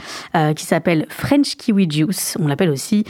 qui 0.56 0.64
s'appelle 0.64 1.06
French 1.08 1.56
Kiwi 1.56 1.90
Juice. 1.90 2.36
On 2.40 2.46
l'appelle 2.46 2.70
aussi 2.70 3.04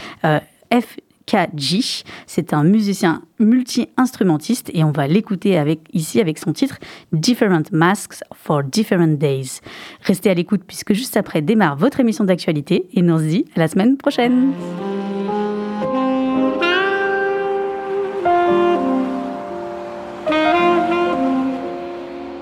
FKG. 0.70 2.04
C'est 2.26 2.52
un 2.52 2.64
musicien 2.64 3.22
multi-instrumentiste 3.38 4.70
et 4.74 4.84
on 4.84 4.90
va 4.90 5.06
l'écouter 5.06 5.58
avec, 5.58 5.80
ici 5.92 6.20
avec 6.20 6.38
son 6.38 6.52
titre 6.52 6.78
Different 7.12 7.64
Masks 7.72 8.22
for 8.34 8.62
Different 8.64 9.18
Days. 9.18 9.60
Restez 10.02 10.30
à 10.30 10.34
l'écoute 10.34 10.62
puisque 10.66 10.92
juste 10.92 11.16
après 11.16 11.42
démarre 11.42 11.76
votre 11.76 12.00
émission 12.00 12.24
d'actualité 12.24 12.86
et 12.92 13.02
nous 13.02 13.14
on 13.14 13.18
se 13.18 13.24
dit 13.24 13.44
à 13.56 13.60
la 13.60 13.68
semaine 13.68 13.96
prochaine. 13.96 14.52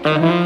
Mm-hmm. 0.03 0.40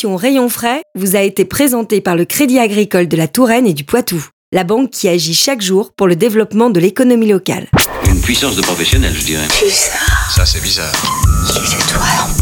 L'émission 0.00 0.16
Rayon 0.16 0.48
Frais 0.48 0.80
vous 0.94 1.14
a 1.14 1.20
été 1.20 1.44
présentée 1.44 2.00
par 2.00 2.16
le 2.16 2.24
Crédit 2.24 2.58
Agricole 2.58 3.06
de 3.06 3.18
la 3.18 3.28
Touraine 3.28 3.66
et 3.66 3.74
du 3.74 3.84
Poitou, 3.84 4.24
la 4.50 4.64
banque 4.64 4.88
qui 4.88 5.08
agit 5.08 5.34
chaque 5.34 5.60
jour 5.60 5.92
pour 5.94 6.06
le 6.06 6.16
développement 6.16 6.70
de 6.70 6.80
l'économie 6.80 7.28
locale. 7.28 7.66
Une 8.08 8.22
puissance 8.22 8.56
de 8.56 8.62
professionnel, 8.62 9.12
je 9.14 9.26
dirais. 9.26 9.48
Bizarre. 9.62 10.32
Ça, 10.34 10.46
c'est 10.46 10.62
bizarre. 10.62 10.94
Si 11.44 11.60
c'est 11.66 11.92
toi 11.92 12.00
en 12.22 12.32
plus. 12.32 12.39